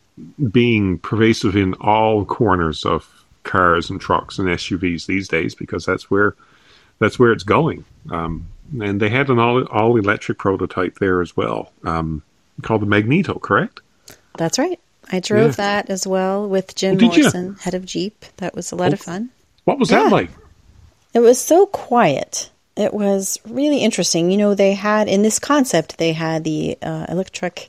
being 0.51 0.99
pervasive 0.99 1.55
in 1.57 1.75
all 1.75 2.25
corners 2.25 2.85
of 2.87 3.07
cars 3.45 3.91
and 3.91 4.01
trucks 4.01 4.39
and 4.39 4.49
SUVs 4.49 5.07
these 5.07 5.29
days 5.29 5.55
because 5.55 5.85
that's 5.85 6.11
where 6.11 6.35
that's 6.99 7.19
where 7.19 7.33
it's 7.33 7.45
going. 7.45 7.85
Um, 8.11 8.47
and 8.81 9.01
they 9.01 9.09
had 9.09 9.31
an 9.31 9.39
all 9.39 9.65
all 9.67 9.97
electric 9.97 10.39
prototype 10.39 10.99
there 10.99 11.21
as 11.21 11.37
well, 11.37 11.73
um, 11.85 12.23
called 12.63 12.83
the 12.83 12.87
Magneto, 12.87 13.39
correct? 13.39 13.81
That's 14.37 14.59
right. 14.59 14.79
I 15.11 15.21
drove 15.21 15.53
Yeah. 15.53 15.65
that 15.65 15.91
as 15.91 16.07
well 16.07 16.49
with 16.49 16.75
Jim 16.75 17.01
ya? 17.01 17.07
Morrison, 17.09 17.55
head 17.61 17.75
of 17.75 17.87
Jeep. 17.87 18.25
That 18.39 18.55
was 18.55 18.73
a 18.73 18.77
lot 18.77 18.93
of 18.93 19.01
fun. 19.01 19.31
What 19.65 19.79
was 19.79 19.91
Yeah. 19.91 20.05
that 20.05 20.13
like? 20.13 20.31
It 21.15 21.21
was 21.21 21.41
so 21.41 21.67
quiet. 21.67 22.51
It 22.79 22.95
was 22.95 23.39
really 23.47 23.79
interesting. 23.79 24.31
You 24.31 24.37
know, 24.37 24.55
they 24.55 24.73
had 24.75 25.09
in 25.09 25.23
this 25.23 25.39
concept 25.39 25.99
they 25.99 26.13
had 26.13 26.45
the 26.45 26.79
uh, 26.81 27.07
electric 27.09 27.69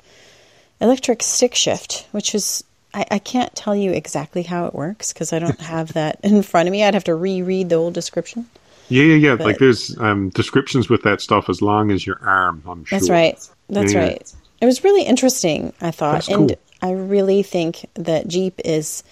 electric 0.79 1.23
stick 1.23 1.55
shift, 1.55 2.07
which 2.11 2.35
is 2.35 2.63
I, 2.93 3.05
I 3.11 3.19
can't 3.19 3.53
tell 3.55 3.75
you 3.75 3.91
exactly 3.91 4.43
how 4.43 4.65
it 4.65 4.73
works 4.73 5.11
because 5.11 5.33
I 5.33 5.39
don't 5.39 5.59
have 5.75 5.93
that 5.93 6.19
in 6.23 6.43
front 6.43 6.67
of 6.67 6.71
me. 6.71 6.83
I'd 6.83 6.93
have 6.93 7.03
to 7.05 7.15
reread 7.15 7.69
the 7.69 7.77
whole 7.77 7.91
description. 7.91 8.47
Yeah, 8.87 9.03
yeah, 9.03 9.15
yeah. 9.15 9.35
But- 9.35 9.45
like 9.45 9.57
there's 9.57 9.97
um, 9.99 10.29
descriptions 10.29 10.89
with 10.89 11.03
that 11.03 11.21
stuff 11.21 11.49
as 11.49 11.61
long 11.61 11.91
as 11.91 12.05
your 12.05 12.19
arm. 12.21 12.63
I'm 12.67 12.85
sure. 12.85 12.97
That's 12.99 13.09
right. 13.09 13.49
That's 13.69 13.93
Yeah. 13.93 13.99
right. 13.99 14.33
It 14.61 14.65
was 14.65 14.83
really 14.83 15.03
interesting, 15.03 15.73
I 15.81 15.91
thought. 15.91 16.27
And. 16.29 16.55
I 16.81 16.91
really 16.91 17.43
think 17.43 17.85
that 17.95 18.27
Jeep 18.27 18.59
is 18.63 19.03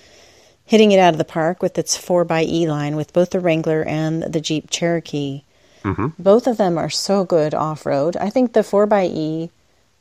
hitting 0.65 0.91
it 0.91 0.99
out 0.99 1.13
of 1.13 1.17
the 1.17 1.25
park 1.25 1.61
with 1.61 1.77
its 1.77 1.97
4xE 1.97 2.67
line 2.67 2.95
with 2.95 3.13
both 3.13 3.31
the 3.31 3.39
Wrangler 3.39 3.83
and 3.83 4.23
the 4.23 4.41
Jeep 4.41 4.69
Cherokee. 4.69 5.43
Mm-hmm. 5.87 6.21
Both 6.21 6.47
of 6.47 6.57
them 6.57 6.77
are 6.77 6.89
so 6.89 7.23
good 7.23 7.53
off 7.53 7.85
road. 7.85 8.17
I 8.17 8.29
think 8.29 8.53
the 8.53 8.59
4xE 8.59 9.49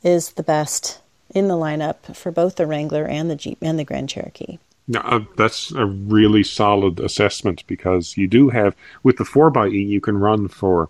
is 0.03 0.31
the 0.31 0.43
best 0.43 0.99
in 1.29 1.47
the 1.47 1.55
lineup 1.55 2.15
for 2.15 2.31
both 2.31 2.55
the 2.55 2.67
Wrangler 2.67 3.05
and 3.05 3.29
the 3.29 3.35
Jeep 3.35 3.57
and 3.61 3.79
the 3.79 3.83
Grand 3.83 4.09
Cherokee. 4.09 4.59
No, 4.89 4.99
uh, 5.01 5.19
that's 5.35 5.71
a 5.71 5.85
really 5.85 6.43
solid 6.43 6.99
assessment 6.99 7.63
because 7.67 8.15
you 8.15 8.27
do 8.27 8.49
have 8.49 8.75
with 9.03 9.17
the 9.17 9.25
four 9.25 9.47
x 9.47 9.73
E 9.73 9.83
you 9.83 9.99
can 9.99 10.17
run 10.17 10.47
for 10.47 10.87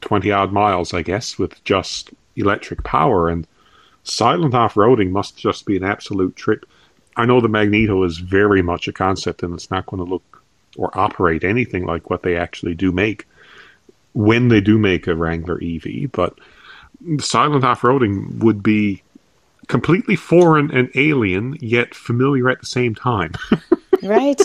twenty 0.00 0.30
odd 0.30 0.52
miles, 0.52 0.94
I 0.94 1.02
guess, 1.02 1.38
with 1.38 1.62
just 1.64 2.10
electric 2.36 2.84
power 2.84 3.28
and 3.28 3.46
silent 4.04 4.54
off 4.54 4.74
roading 4.74 5.10
must 5.10 5.36
just 5.36 5.66
be 5.66 5.76
an 5.76 5.82
absolute 5.84 6.36
trip. 6.36 6.66
I 7.16 7.26
know 7.26 7.40
the 7.40 7.48
Magneto 7.48 8.04
is 8.04 8.18
very 8.18 8.62
much 8.62 8.86
a 8.86 8.92
concept 8.92 9.42
and 9.42 9.54
it's 9.54 9.70
not 9.70 9.86
going 9.86 10.02
to 10.02 10.08
look 10.08 10.42
or 10.76 10.96
operate 10.96 11.44
anything 11.44 11.84
like 11.84 12.10
what 12.10 12.22
they 12.22 12.36
actually 12.36 12.74
do 12.74 12.92
make 12.92 13.26
when 14.14 14.48
they 14.48 14.60
do 14.60 14.78
make 14.78 15.06
a 15.06 15.14
Wrangler 15.14 15.60
EV, 15.62 16.10
but 16.12 16.38
silent 17.18 17.64
off 17.64 17.82
roading 17.82 18.38
would 18.38 18.62
be 18.62 19.02
completely 19.68 20.16
foreign 20.16 20.70
and 20.70 20.90
alien, 20.94 21.56
yet 21.60 21.94
familiar 21.94 22.50
at 22.50 22.60
the 22.60 22.66
same 22.66 22.94
time. 22.94 23.32
Right? 24.02 24.40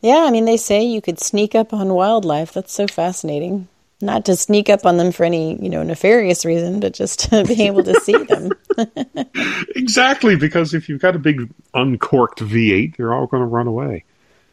yeah, 0.00 0.24
I 0.26 0.30
mean, 0.30 0.46
they 0.46 0.56
say 0.56 0.82
you 0.82 1.02
could 1.02 1.20
sneak 1.20 1.54
up 1.54 1.74
on 1.74 1.92
wildlife. 1.92 2.54
That's 2.54 2.72
so 2.72 2.86
fascinating. 2.86 3.68
Not 4.00 4.24
to 4.24 4.36
sneak 4.36 4.70
up 4.70 4.86
on 4.86 4.96
them 4.96 5.12
for 5.12 5.24
any, 5.24 5.62
you 5.62 5.68
know, 5.68 5.82
nefarious 5.82 6.46
reason, 6.46 6.80
but 6.80 6.94
just 6.94 7.30
to 7.30 7.44
be 7.44 7.66
able 7.66 7.82
to 7.84 8.00
see 8.00 8.16
them. 8.16 8.52
exactly, 9.76 10.36
because 10.36 10.72
if 10.72 10.88
you've 10.88 11.02
got 11.02 11.14
a 11.14 11.18
big 11.18 11.50
uncorked 11.74 12.40
V8, 12.40 12.96
they're 12.96 13.12
all 13.12 13.26
going 13.26 13.42
to 13.42 13.46
run 13.46 13.66
away. 13.66 14.04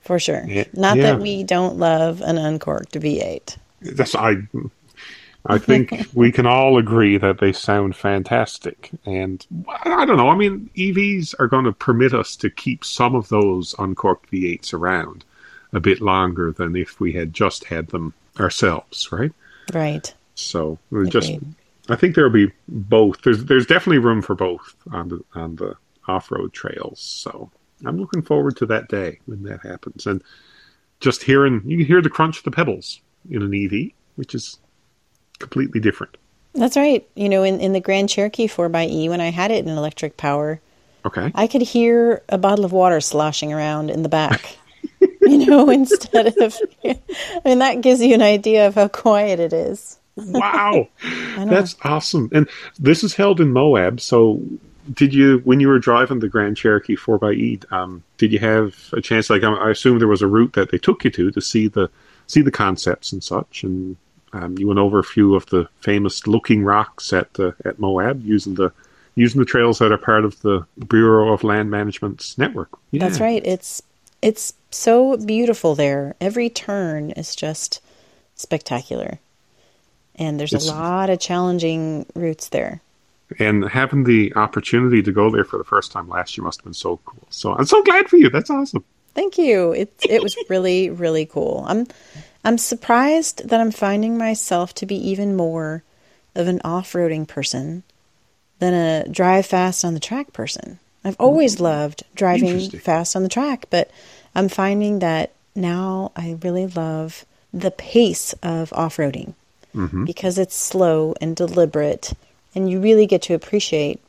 For 0.01 0.19
sure. 0.19 0.43
Yeah, 0.45 0.65
Not 0.73 0.97
yeah. 0.97 1.13
that 1.13 1.21
we 1.21 1.43
don't 1.43 1.77
love 1.77 2.21
an 2.21 2.37
uncorked 2.37 2.95
V8. 2.95 3.55
That's 3.83 4.15
I. 4.15 4.47
I 5.45 5.57
think 5.57 6.07
we 6.13 6.31
can 6.31 6.45
all 6.45 6.77
agree 6.77 7.17
that 7.17 7.39
they 7.39 7.51
sound 7.51 7.95
fantastic, 7.95 8.91
and 9.05 9.45
I 9.67 10.05
don't 10.05 10.17
know. 10.17 10.29
I 10.29 10.35
mean, 10.35 10.69
EVs 10.75 11.35
are 11.39 11.47
going 11.47 11.65
to 11.65 11.73
permit 11.73 12.13
us 12.13 12.35
to 12.37 12.49
keep 12.49 12.85
some 12.85 13.15
of 13.15 13.29
those 13.29 13.75
uncorked 13.77 14.31
V8s 14.31 14.73
around 14.73 15.25
a 15.73 15.79
bit 15.79 16.01
longer 16.01 16.51
than 16.51 16.75
if 16.75 16.99
we 16.99 17.11
had 17.11 17.33
just 17.33 17.65
had 17.65 17.87
them 17.87 18.13
ourselves, 18.39 19.11
right? 19.11 19.31
Right. 19.73 20.13
So 20.35 20.77
just, 21.09 21.33
I 21.89 21.95
think 21.95 22.15
there'll 22.15 22.31
be 22.31 22.51
both. 22.67 23.21
There's 23.21 23.45
there's 23.45 23.65
definitely 23.65 23.99
room 23.99 24.21
for 24.21 24.35
both 24.35 24.75
on 24.91 25.09
the 25.09 25.23
on 25.35 25.55
the 25.57 25.75
off 26.07 26.31
road 26.31 26.53
trails. 26.53 26.99
So 26.99 27.51
I'm 27.85 27.97
looking 27.97 28.21
forward 28.21 28.57
to 28.57 28.65
that 28.67 28.87
day 28.87 29.19
when 29.25 29.43
that 29.43 29.61
happens. 29.61 30.07
And 30.07 30.23
just 30.99 31.23
hearing 31.23 31.61
you 31.65 31.77
can 31.77 31.85
hear 31.85 32.01
the 32.01 32.09
crunch 32.09 32.37
of 32.37 32.43
the 32.43 32.51
pebbles 32.51 33.01
in 33.29 33.41
an 33.41 33.53
EV, 33.53 33.91
which 34.15 34.35
is 34.35 34.57
completely 35.39 35.79
different. 35.79 36.17
That's 36.53 36.77
right. 36.77 37.07
You 37.15 37.29
know, 37.29 37.43
in, 37.43 37.59
in 37.59 37.73
the 37.73 37.79
Grand 37.79 38.09
Cherokee 38.09 38.47
4xE, 38.47 39.09
when 39.09 39.21
I 39.21 39.29
had 39.29 39.51
it 39.51 39.65
in 39.65 39.75
electric 39.75 40.17
power, 40.17 40.61
Okay. 41.05 41.31
I 41.35 41.47
could 41.47 41.61
hear 41.61 42.23
a 42.29 42.37
bottle 42.37 42.65
of 42.65 42.71
water 42.71 43.01
sloshing 43.01 43.51
around 43.51 43.89
in 43.89 44.03
the 44.03 44.09
back. 44.09 44.57
you 45.21 45.45
know, 45.45 45.69
instead 45.69 46.37
of. 46.37 46.55
I 46.83 47.41
mean, 47.45 47.59
that 47.59 47.81
gives 47.81 48.01
you 48.01 48.13
an 48.13 48.21
idea 48.21 48.67
of 48.67 48.75
how 48.75 48.87
quiet 48.87 49.39
it 49.39 49.53
is. 49.53 49.99
Wow, 50.15 50.87
know. 51.37 51.45
that's 51.47 51.75
awesome. 51.81 52.29
And 52.33 52.47
this 52.79 53.03
is 53.03 53.15
held 53.15 53.41
in 53.41 53.51
Moab. 53.51 53.99
So, 53.99 54.41
did 54.93 55.13
you, 55.13 55.39
when 55.39 55.59
you 55.59 55.67
were 55.67 55.79
driving 55.79 56.19
the 56.19 56.29
Grand 56.29 56.55
Cherokee 56.55 56.95
4xE, 56.95 57.71
um, 57.71 58.03
did 58.17 58.31
you 58.31 58.37
have 58.39 58.75
a 58.93 59.01
chance? 59.01 59.29
Like, 59.29 59.43
I 59.43 59.71
assume 59.71 59.97
there 59.97 60.07
was 60.07 60.21
a 60.21 60.27
route 60.27 60.53
that 60.53 60.69
they 60.69 60.77
took 60.77 61.03
you 61.03 61.09
to 61.11 61.31
to 61.31 61.41
see 61.41 61.67
the 61.67 61.89
see 62.27 62.41
the 62.41 62.51
concepts 62.51 63.11
and 63.11 63.23
such, 63.23 63.63
and 63.63 63.95
um, 64.33 64.57
you 64.57 64.67
went 64.67 64.79
over 64.79 64.99
a 64.99 65.03
few 65.03 65.35
of 65.35 65.45
the 65.47 65.67
famous 65.81 66.25
looking 66.27 66.63
rocks 66.63 67.13
at 67.13 67.39
uh, 67.39 67.51
at 67.65 67.79
Moab 67.79 68.23
using 68.25 68.55
the 68.55 68.71
using 69.15 69.39
the 69.39 69.45
trails 69.45 69.79
that 69.79 69.91
are 69.91 69.97
part 69.97 70.25
of 70.25 70.41
the 70.41 70.65
Bureau 70.87 71.33
of 71.33 71.43
Land 71.43 71.69
Management's 71.69 72.37
network. 72.37 72.69
Yeah. 72.91 73.01
That's 73.07 73.19
right. 73.19 73.45
It's 73.45 73.81
it's 74.21 74.53
so 74.71 75.17
beautiful 75.17 75.75
there. 75.75 76.15
Every 76.21 76.49
turn 76.49 77.11
is 77.11 77.35
just 77.35 77.81
spectacular. 78.35 79.19
And 80.15 80.39
there's 80.39 80.53
It's- 80.53 80.69
a 80.69 80.73
lot 80.73 81.09
of 81.09 81.19
challenging 81.19 82.05
routes 82.15 82.49
there. 82.49 82.81
And 83.39 83.67
having 83.67 84.03
the 84.03 84.33
opportunity 84.35 85.01
to 85.01 85.11
go 85.11 85.31
there 85.31 85.43
for 85.43 85.57
the 85.57 85.63
first 85.63 85.91
time 85.91 86.07
last 86.07 86.37
year 86.37 86.45
must 86.45 86.59
have 86.59 86.65
been 86.65 86.73
so 86.73 86.99
cool. 87.05 87.23
So 87.31 87.53
I'm 87.55 87.65
so 87.65 87.81
glad 87.83 88.07
for 88.07 88.17
you. 88.17 88.29
That's 88.29 88.49
awesome. 88.49 88.83
Thank 89.13 89.37
you. 89.37 89.71
It 89.73 89.93
it 90.07 90.21
was 90.21 90.35
really 90.49 90.89
really 90.89 91.25
cool. 91.25 91.63
I'm 91.67 91.87
I'm 92.43 92.57
surprised 92.57 93.47
that 93.47 93.59
I'm 93.59 93.71
finding 93.71 94.17
myself 94.17 94.73
to 94.75 94.85
be 94.85 94.95
even 95.09 95.35
more 95.35 95.83
of 96.35 96.47
an 96.47 96.59
off-roading 96.63 97.27
person 97.27 97.83
than 98.59 98.73
a 98.73 99.07
drive 99.09 99.45
fast 99.45 99.85
on 99.85 99.93
the 99.93 99.99
track 99.99 100.33
person. 100.33 100.79
I've 101.05 101.15
hmm. 101.15 101.23
always 101.23 101.59
loved 101.59 102.03
driving 102.15 102.69
fast 102.69 103.15
on 103.15 103.23
the 103.23 103.29
track, 103.29 103.67
but 103.69 103.91
I'm 104.35 104.49
finding 104.49 104.99
that 104.99 105.31
now 105.55 106.11
I 106.15 106.37
really 106.41 106.67
love 106.67 107.25
the 107.53 107.71
pace 107.71 108.33
of 108.41 108.73
off-roading 108.73 109.35
mm-hmm. 109.75 110.05
because 110.05 110.37
it's 110.37 110.55
slow 110.55 111.13
and 111.21 111.35
deliberate 111.35 112.13
and 112.55 112.69
you 112.69 112.79
really 112.79 113.05
get 113.05 113.21
to 113.23 113.33
appreciate 113.33 113.99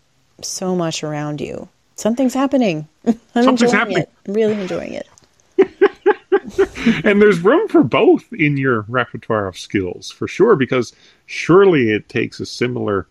so 0.43 0.75
much 0.75 1.05
around 1.05 1.41
you. 1.41 1.69
Something's 1.97 2.35
happening. 2.35 2.89
I'm 3.07 3.15
Something's 3.35 3.63
enjoying 3.63 3.79
happening. 3.79 3.99
it. 3.99 4.13
I'm 4.27 4.35
really 4.35 4.61
enjoying 4.61 4.95
it. 4.95 5.09
and 7.05 7.23
there's 7.23 7.41
room 7.41 7.69
for 7.69 7.83
both 7.83 8.33
in 8.33 8.57
your 8.57 8.83
repertoire 8.89 9.47
of 9.47 9.57
skills 9.57 10.11
for 10.11 10.29
sure 10.29 10.57
because 10.57 10.93
surely 11.27 11.91
it 11.91 12.09
takes 12.09 12.41
a 12.41 12.47
similar 12.47 13.07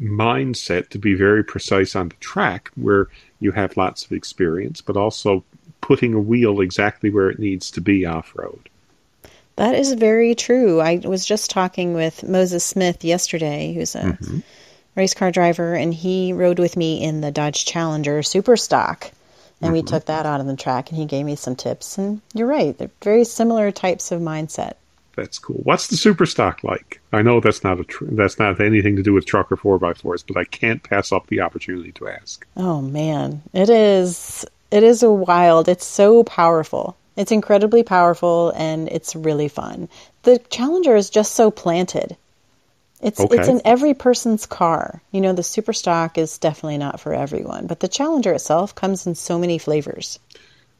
mindset 0.00 0.88
to 0.90 0.98
be 0.98 1.14
very 1.14 1.42
precise 1.42 1.96
on 1.96 2.08
the 2.08 2.14
track 2.16 2.70
where 2.76 3.08
you 3.40 3.50
have 3.50 3.76
lots 3.76 4.04
of 4.04 4.12
experience 4.12 4.80
but 4.80 4.96
also 4.96 5.42
putting 5.80 6.14
a 6.14 6.20
wheel 6.20 6.60
exactly 6.60 7.10
where 7.10 7.28
it 7.30 7.38
needs 7.38 7.70
to 7.70 7.80
be 7.80 8.06
off 8.06 8.32
road 8.36 8.68
That 9.56 9.74
is 9.74 9.92
very 9.94 10.36
true. 10.36 10.80
I 10.80 10.98
was 10.98 11.26
just 11.26 11.50
talking 11.50 11.94
with 11.94 12.22
Moses 12.22 12.64
Smith 12.64 13.02
yesterday, 13.02 13.74
who's 13.74 13.96
a 13.96 14.02
mm-hmm. 14.02 14.38
Race 14.98 15.14
car 15.14 15.30
driver, 15.30 15.74
and 15.74 15.94
he 15.94 16.32
rode 16.34 16.58
with 16.58 16.76
me 16.76 17.02
in 17.02 17.22
the 17.22 17.30
Dodge 17.30 17.64
Challenger 17.64 18.22
Super 18.22 18.56
Stock. 18.56 19.10
And 19.60 19.72
we 19.72 19.80
mm-hmm. 19.80 19.86
took 19.86 20.04
that 20.06 20.26
out 20.26 20.40
on 20.40 20.46
the 20.46 20.56
track, 20.56 20.90
and 20.90 20.98
he 20.98 21.06
gave 21.06 21.24
me 21.24 21.34
some 21.34 21.56
tips. 21.56 21.96
And 21.98 22.20
you're 22.34 22.46
right, 22.46 22.76
they're 22.76 22.90
very 23.02 23.24
similar 23.24 23.70
types 23.70 24.12
of 24.12 24.20
mindset. 24.20 24.74
that's 25.16 25.38
cool 25.38 25.60
what's 25.64 25.88
the 25.88 25.96
super 25.96 26.26
stock 26.26 26.62
like 26.62 27.00
i 27.12 27.22
know 27.22 27.40
that's 27.40 27.64
not 27.64 27.80
a 27.80 27.84
tr- 27.84 28.04
that's 28.12 28.38
not 28.38 28.60
anything 28.60 28.94
to 28.94 29.02
do 29.02 29.12
with 29.12 29.26
truck 29.26 29.50
or 29.50 29.56
4x4s 29.56 30.22
but 30.24 30.36
i 30.36 30.44
can't 30.44 30.84
pass 30.84 31.10
up 31.10 31.26
the 31.26 31.40
opportunity 31.40 31.90
to 31.90 32.06
ask 32.06 32.46
Oh 32.56 32.80
man, 32.80 33.42
it 33.52 33.68
is 33.68 34.46
it 34.70 34.82
is 34.82 35.02
a 35.02 35.10
wild. 35.10 35.68
It's 35.68 35.86
so 35.86 36.24
powerful. 36.24 36.96
It's 37.16 37.32
incredibly 37.32 37.82
powerful 37.82 38.52
and 38.54 38.88
it's 38.88 39.16
really 39.16 39.48
fun. 39.48 39.88
The 40.24 40.38
Challenger 40.50 40.94
is 40.94 41.10
just 41.10 41.34
so 41.34 41.50
planted. 41.50 42.16
It's 43.00 43.20
Okay. 43.20 43.36
it's 43.36 43.48
in 43.48 43.62
every 43.64 43.94
person's 43.94 44.46
car. 44.46 45.02
You 45.12 45.20
know, 45.20 45.32
the 45.32 45.42
super 45.42 45.72
stock 45.72 46.18
is 46.18 46.38
definitely 46.38 46.78
not 46.78 47.00
for 47.00 47.14
everyone, 47.14 47.66
but 47.66 47.80
the 47.80 47.88
Challenger 47.88 48.32
itself 48.32 48.74
comes 48.74 49.06
in 49.06 49.14
so 49.14 49.38
many 49.38 49.58
flavors. 49.58 50.18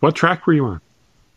what 0.00 0.14
track 0.14 0.46
were 0.46 0.52
you 0.52 0.64
on 0.64 0.80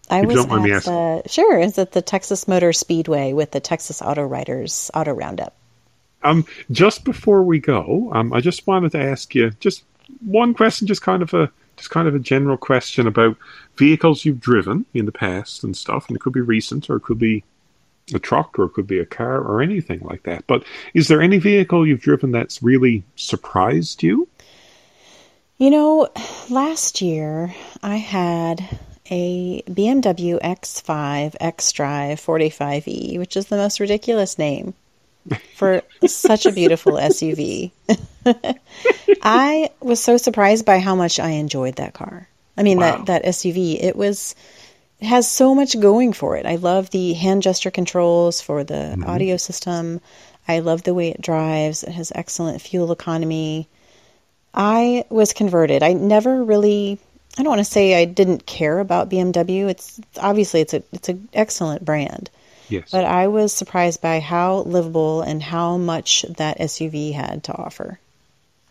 I 0.09 0.21
was 0.21 0.35
don't 0.35 0.49
mind 0.49 0.63
me 0.63 0.71
at 0.71 0.83
the 0.83 1.23
sure, 1.27 1.57
Is 1.59 1.77
at 1.77 1.93
the 1.93 2.01
Texas 2.01 2.47
Motor 2.47 2.73
Speedway 2.73 3.33
with 3.33 3.51
the 3.51 3.59
Texas 3.59 4.01
Auto 4.01 4.23
Writers 4.23 4.91
Auto 4.93 5.13
Roundup. 5.13 5.55
Um, 6.23 6.45
just 6.69 7.03
before 7.05 7.43
we 7.43 7.59
go, 7.59 8.11
um, 8.13 8.33
I 8.33 8.41
just 8.41 8.67
wanted 8.67 8.91
to 8.91 8.99
ask 8.99 9.33
you 9.33 9.51
just 9.59 9.83
one 10.25 10.53
question, 10.53 10.85
just 10.85 11.01
kind 11.01 11.21
of 11.23 11.33
a 11.33 11.49
just 11.77 11.89
kind 11.89 12.07
of 12.07 12.13
a 12.13 12.19
general 12.19 12.57
question 12.57 13.07
about 13.07 13.37
vehicles 13.77 14.25
you've 14.25 14.41
driven 14.41 14.85
in 14.93 15.05
the 15.05 15.11
past 15.11 15.63
and 15.63 15.75
stuff, 15.75 16.07
and 16.07 16.15
it 16.15 16.19
could 16.19 16.33
be 16.33 16.41
recent 16.41 16.89
or 16.89 16.97
it 16.97 17.03
could 17.03 17.17
be 17.17 17.43
a 18.13 18.19
truck 18.19 18.57
or 18.59 18.65
it 18.65 18.69
could 18.69 18.87
be 18.87 18.99
a 18.99 19.05
car 19.05 19.39
or 19.41 19.61
anything 19.61 19.99
like 20.01 20.23
that. 20.23 20.45
But 20.47 20.63
is 20.93 21.07
there 21.07 21.21
any 21.21 21.37
vehicle 21.39 21.87
you've 21.87 22.01
driven 22.01 22.31
that's 22.31 22.61
really 22.63 23.03
surprised 23.15 24.03
you? 24.03 24.27
You 25.57 25.69
know, 25.69 26.09
last 26.49 27.01
year 27.01 27.53
I 27.83 27.97
had 27.97 28.67
a 29.09 29.61
BMW 29.63 30.39
X5 30.41 31.35
X 31.39 31.71
Drive 31.71 32.19
45e, 32.19 33.17
which 33.19 33.37
is 33.37 33.47
the 33.47 33.57
most 33.57 33.79
ridiculous 33.79 34.37
name 34.39 34.73
for 35.55 35.83
such 36.05 36.45
a 36.45 36.51
beautiful 36.51 36.93
SUV. 36.93 37.71
I 39.21 39.69
was 39.79 40.01
so 40.03 40.17
surprised 40.17 40.65
by 40.65 40.79
how 40.79 40.95
much 40.95 41.19
I 41.19 41.29
enjoyed 41.31 41.75
that 41.75 41.93
car. 41.93 42.27
I 42.57 42.63
mean 42.63 42.79
Wow. 42.79 42.97
that 42.97 43.05
that 43.07 43.25
SUV. 43.25 43.81
It 43.81 43.95
was 43.95 44.35
has 45.01 45.27
so 45.27 45.55
much 45.55 45.79
going 45.79 46.13
for 46.13 46.37
it. 46.37 46.45
I 46.45 46.55
love 46.55 46.89
the 46.89 47.13
hand 47.13 47.41
gesture 47.41 47.71
controls 47.71 48.41
for 48.41 48.63
the 48.63 48.73
mm-hmm. 48.73 49.03
audio 49.05 49.37
system. 49.37 50.01
I 50.47 50.59
love 50.59 50.83
the 50.83 50.93
way 50.93 51.09
it 51.09 51.21
drives. 51.21 51.83
It 51.83 51.91
has 51.91 52.11
excellent 52.13 52.61
fuel 52.61 52.91
economy. 52.91 53.67
I 54.53 55.05
was 55.09 55.33
converted. 55.33 55.83
I 55.83 55.93
never 55.93 56.43
really 56.43 56.99
I 57.37 57.43
don't 57.43 57.51
want 57.51 57.59
to 57.59 57.65
say 57.71 57.95
I 57.95 58.05
didn't 58.05 58.45
care 58.45 58.79
about 58.79 59.09
BMW. 59.09 59.69
It's 59.69 59.99
obviously 60.19 60.61
it's 60.61 60.73
a 60.73 60.83
it's 60.91 61.09
an 61.09 61.29
excellent 61.33 61.85
brand. 61.85 62.29
Yes. 62.67 62.89
But 62.91 63.05
I 63.05 63.27
was 63.27 63.53
surprised 63.53 64.01
by 64.01 64.19
how 64.19 64.59
livable 64.59 65.21
and 65.21 65.41
how 65.41 65.77
much 65.77 66.25
that 66.37 66.59
SUV 66.59 67.13
had 67.13 67.45
to 67.45 67.53
offer. 67.53 67.99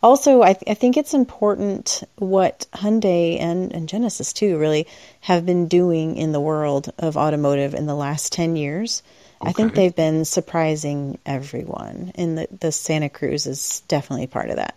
Also, 0.03 0.41
I, 0.43 0.55
th- 0.55 0.65
I 0.67 0.75
think 0.75 0.97
it's 0.97 1.13
important 1.13 2.03
what 2.17 2.67
Hyundai 2.73 3.39
and, 3.39 3.73
and 3.75 3.89
Genesis, 3.89 4.33
too, 4.33 4.59
really 4.59 4.87
have 5.21 5.45
been 5.45 5.69
doing 5.69 6.17
in 6.17 6.33
the 6.33 6.41
world 6.41 6.91
of 6.99 7.19
automotive 7.19 7.75
in 7.75 7.87
the 7.87 7.95
last 7.95 8.33
10 8.33 8.57
years. 8.57 9.03
I 9.43 9.53
think 9.53 9.75
they've 9.75 9.95
been 9.95 10.25
surprising 10.27 11.19
everyone, 11.25 12.13
and 12.15 12.37
the, 12.37 12.49
the 12.61 12.73
Santa 12.73 13.09
Cruz 13.09 13.47
is 13.47 13.83
definitely 13.89 14.27
part 14.27 14.51
of 14.51 14.57
that. 14.57 14.75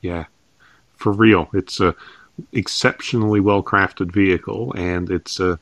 Yeah, 0.00 0.24
for 0.96 1.12
real. 1.12 1.48
It's 1.52 1.78
a 1.78 1.94
exceptionally 2.52 3.38
well 3.38 3.62
crafted 3.62 4.12
vehicle, 4.12 4.72
and 4.76 5.10
it's 5.10 5.38
a 5.38 5.60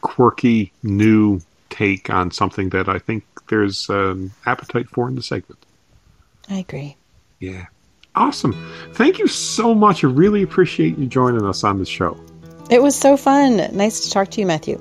quirky 0.00 0.72
new 0.82 1.40
take 1.70 2.08
on 2.08 2.30
something 2.30 2.68
that 2.70 2.88
I 2.88 2.98
think 2.98 3.24
there's 3.48 3.90
um, 3.90 4.30
appetite 4.46 4.88
for 4.88 5.08
in 5.08 5.16
the 5.16 5.22
segment. 5.22 5.64
I 6.48 6.58
agree. 6.58 6.96
Yeah, 7.40 7.66
awesome. 8.14 8.52
Thank 8.92 9.18
you 9.18 9.26
so 9.26 9.74
much. 9.74 10.04
I 10.04 10.08
really 10.08 10.42
appreciate 10.42 10.98
you 10.98 11.06
joining 11.06 11.44
us 11.44 11.64
on 11.64 11.78
the 11.78 11.84
show. 11.86 12.18
It 12.70 12.82
was 12.82 12.96
so 12.96 13.16
fun. 13.16 13.56
Nice 13.76 14.00
to 14.00 14.10
talk 14.10 14.30
to 14.32 14.40
you, 14.40 14.46
Matthew. 14.46 14.80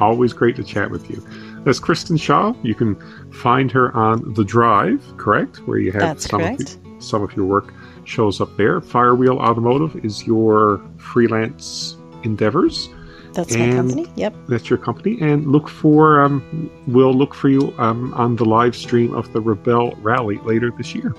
Always 0.00 0.32
great 0.32 0.56
to 0.56 0.64
chat 0.64 0.90
with 0.90 1.10
you. 1.10 1.22
That's 1.64 1.78
Kristen 1.78 2.16
Shaw. 2.16 2.54
You 2.62 2.74
can 2.74 2.96
find 3.32 3.70
her 3.72 3.94
on 3.96 4.34
The 4.34 4.44
Drive, 4.44 5.02
correct? 5.16 5.66
Where 5.66 5.78
you 5.78 5.92
have 5.92 6.00
That's 6.00 6.28
some, 6.28 6.40
correct. 6.40 6.60
Of, 6.76 6.86
your- 6.86 7.00
some 7.00 7.22
of 7.22 7.34
your 7.36 7.44
work 7.44 7.74
shows 8.04 8.40
up 8.40 8.56
there. 8.56 8.80
Firewheel 8.80 9.38
Automotive 9.38 10.04
is 10.04 10.26
your 10.26 10.80
freelance 10.96 11.96
endeavors. 12.22 12.88
That's 13.32 13.54
my 13.54 13.70
company. 13.70 14.06
Yep. 14.16 14.34
That's 14.48 14.70
your 14.70 14.78
company. 14.78 15.18
And 15.20 15.52
look 15.52 15.68
for, 15.68 16.22
um, 16.22 16.70
we'll 16.86 17.12
look 17.12 17.34
for 17.34 17.50
you 17.50 17.74
um, 17.76 18.14
on 18.14 18.36
the 18.36 18.46
live 18.46 18.74
stream 18.74 19.12
of 19.12 19.30
the 19.34 19.40
Rebel 19.40 19.94
Rally 20.00 20.38
later 20.38 20.70
this 20.70 20.94
year. 20.94 21.14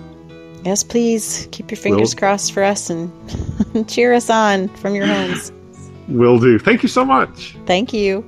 Yes, 0.67 0.84
please 0.84 1.47
keep 1.51 1.71
your 1.71 1.77
fingers 1.77 2.13
Will- 2.13 2.19
crossed 2.19 2.51
for 2.51 2.62
us 2.62 2.89
and 2.89 3.10
cheer 3.88 4.13
us 4.13 4.30
on 4.30 4.67
from 4.67 4.95
your 4.95 5.08
homes. 5.08 5.53
Will 6.10 6.38
do. 6.38 6.60
Thank 6.60 6.84
you 6.84 6.89
so 6.89 7.06
much. 7.06 7.56
Thank 7.65 7.93
you. 7.93 8.21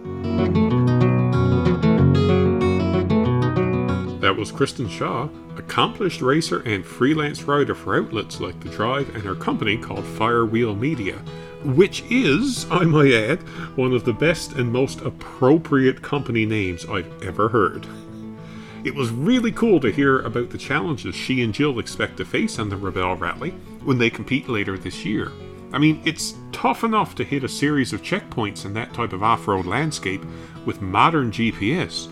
That 4.21 4.37
was 4.37 4.53
Kristen 4.53 4.87
Shaw, 4.87 5.27
accomplished 5.57 6.21
racer 6.21 6.61
and 6.61 6.85
freelance 6.85 7.43
writer 7.43 7.75
for 7.75 7.97
outlets 7.97 8.39
like 8.39 8.57
The 8.61 8.69
Drive 8.69 9.13
and 9.13 9.23
her 9.25 9.35
company 9.35 9.75
called 9.77 10.05
Firewheel 10.05 10.79
Media, 10.79 11.17
which 11.65 12.03
is, 12.09 12.65
I 12.71 12.85
might 12.85 13.11
add, 13.11 13.39
one 13.75 13.91
of 13.91 14.05
the 14.05 14.13
best 14.13 14.53
and 14.53 14.71
most 14.71 15.01
appropriate 15.01 16.01
company 16.01 16.45
names 16.45 16.85
I've 16.85 17.21
ever 17.21 17.49
heard. 17.49 17.85
It 18.83 18.95
was 18.95 19.11
really 19.11 19.51
cool 19.51 19.81
to 19.81 19.91
hear 19.91 20.21
about 20.21 20.51
the 20.51 20.57
challenges 20.57 21.13
she 21.13 21.43
and 21.43 21.53
Jill 21.53 21.79
expect 21.79 22.15
to 22.17 22.25
face 22.25 22.59
on 22.59 22.69
the 22.69 22.77
Rebel 22.77 23.15
Rally 23.15 23.51
when 23.83 23.97
they 23.97 24.09
compete 24.09 24.47
later 24.47 24.77
this 24.77 25.03
year. 25.03 25.31
I 25.73 25.77
mean, 25.77 26.01
it's 26.05 26.35
tough 26.53 26.85
enough 26.85 27.13
to 27.15 27.25
hit 27.25 27.43
a 27.43 27.49
series 27.49 27.91
of 27.91 28.01
checkpoints 28.01 28.65
in 28.65 28.73
that 28.73 28.93
type 28.93 29.11
of 29.11 29.21
off 29.21 29.47
road 29.47 29.65
landscape 29.65 30.23
with 30.65 30.81
modern 30.81 31.29
GPS. 31.29 32.07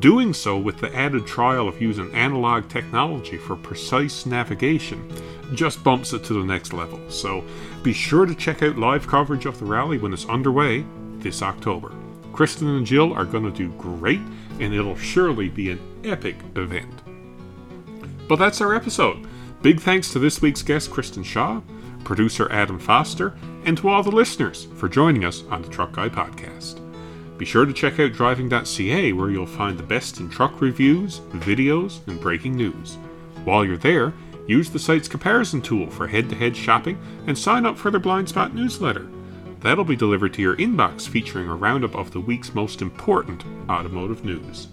Doing 0.00 0.32
so 0.32 0.58
with 0.58 0.78
the 0.78 0.94
added 0.96 1.26
trial 1.26 1.68
of 1.68 1.80
using 1.80 2.12
analog 2.14 2.68
technology 2.68 3.36
for 3.36 3.56
precise 3.56 4.24
navigation 4.24 5.10
just 5.54 5.84
bumps 5.84 6.14
it 6.14 6.24
to 6.24 6.34
the 6.34 6.44
next 6.44 6.72
level. 6.72 7.00
So 7.10 7.44
be 7.82 7.92
sure 7.92 8.24
to 8.24 8.34
check 8.34 8.62
out 8.62 8.78
live 8.78 9.06
coverage 9.06 9.44
of 9.44 9.58
the 9.58 9.66
rally 9.66 9.98
when 9.98 10.14
it's 10.14 10.26
underway 10.26 10.86
this 11.18 11.42
October. 11.42 11.92
Kristen 12.32 12.68
and 12.68 12.86
Jill 12.86 13.12
are 13.12 13.26
going 13.26 13.44
to 13.44 13.50
do 13.50 13.70
great, 13.72 14.20
and 14.60 14.74
it'll 14.74 14.96
surely 14.96 15.48
be 15.48 15.70
an 15.70 15.80
epic 16.04 16.36
event. 16.56 17.02
But 18.28 18.36
that's 18.36 18.60
our 18.60 18.74
episode. 18.74 19.26
Big 19.62 19.80
thanks 19.80 20.12
to 20.12 20.18
this 20.18 20.42
week's 20.42 20.62
guest, 20.62 20.90
Kristen 20.90 21.22
Shaw, 21.22 21.60
producer 22.04 22.50
Adam 22.50 22.78
Foster, 22.78 23.36
and 23.64 23.76
to 23.78 23.88
all 23.88 24.02
the 24.02 24.10
listeners 24.10 24.66
for 24.76 24.88
joining 24.88 25.24
us 25.24 25.44
on 25.50 25.62
the 25.62 25.68
Truck 25.68 25.92
Guy 25.92 26.08
Podcast. 26.08 26.80
Be 27.38 27.44
sure 27.44 27.64
to 27.64 27.72
check 27.72 27.98
out 27.98 28.12
driving.ca 28.12 29.12
where 29.12 29.30
you'll 29.30 29.46
find 29.46 29.78
the 29.78 29.82
best 29.82 30.20
in 30.20 30.28
truck 30.28 30.60
reviews, 30.60 31.20
videos, 31.30 32.06
and 32.06 32.20
breaking 32.20 32.56
news. 32.56 32.98
While 33.44 33.64
you're 33.64 33.76
there, 33.76 34.12
use 34.46 34.70
the 34.70 34.78
site's 34.78 35.08
comparison 35.08 35.60
tool 35.60 35.90
for 35.90 36.06
head 36.06 36.28
to 36.30 36.36
head 36.36 36.56
shopping 36.56 36.98
and 37.26 37.36
sign 37.36 37.66
up 37.66 37.78
for 37.78 37.90
their 37.90 38.00
Blind 38.00 38.28
Spot 38.28 38.54
newsletter. 38.54 39.08
That'll 39.62 39.84
be 39.84 39.96
delivered 39.96 40.34
to 40.34 40.42
your 40.42 40.56
inbox 40.56 41.08
featuring 41.08 41.48
a 41.48 41.54
roundup 41.54 41.94
of 41.94 42.10
the 42.10 42.20
week's 42.20 42.54
most 42.54 42.82
important 42.82 43.44
automotive 43.68 44.24
news. 44.24 44.68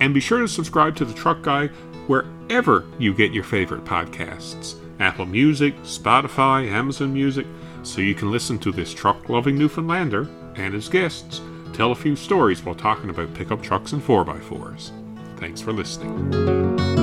And 0.00 0.12
be 0.12 0.20
sure 0.20 0.40
to 0.40 0.48
subscribe 0.48 0.96
to 0.96 1.04
The 1.04 1.14
Truck 1.14 1.42
Guy 1.42 1.68
wherever 2.06 2.86
you 2.98 3.14
get 3.14 3.32
your 3.32 3.44
favorite 3.44 3.84
podcasts 3.84 4.76
Apple 4.98 5.26
Music, 5.26 5.74
Spotify, 5.82 6.68
Amazon 6.68 7.14
Music, 7.14 7.46
so 7.82 8.00
you 8.00 8.14
can 8.14 8.30
listen 8.30 8.58
to 8.58 8.72
this 8.72 8.92
truck 8.92 9.28
loving 9.28 9.56
Newfoundlander 9.56 10.28
and 10.56 10.74
his 10.74 10.88
guests 10.88 11.40
tell 11.72 11.92
a 11.92 11.96
few 11.96 12.16
stories 12.16 12.64
while 12.64 12.74
talking 12.74 13.08
about 13.08 13.32
pickup 13.32 13.62
trucks 13.62 13.92
and 13.92 14.02
4x4s. 14.02 14.90
Thanks 15.38 15.60
for 15.60 15.72
listening. 15.72 16.99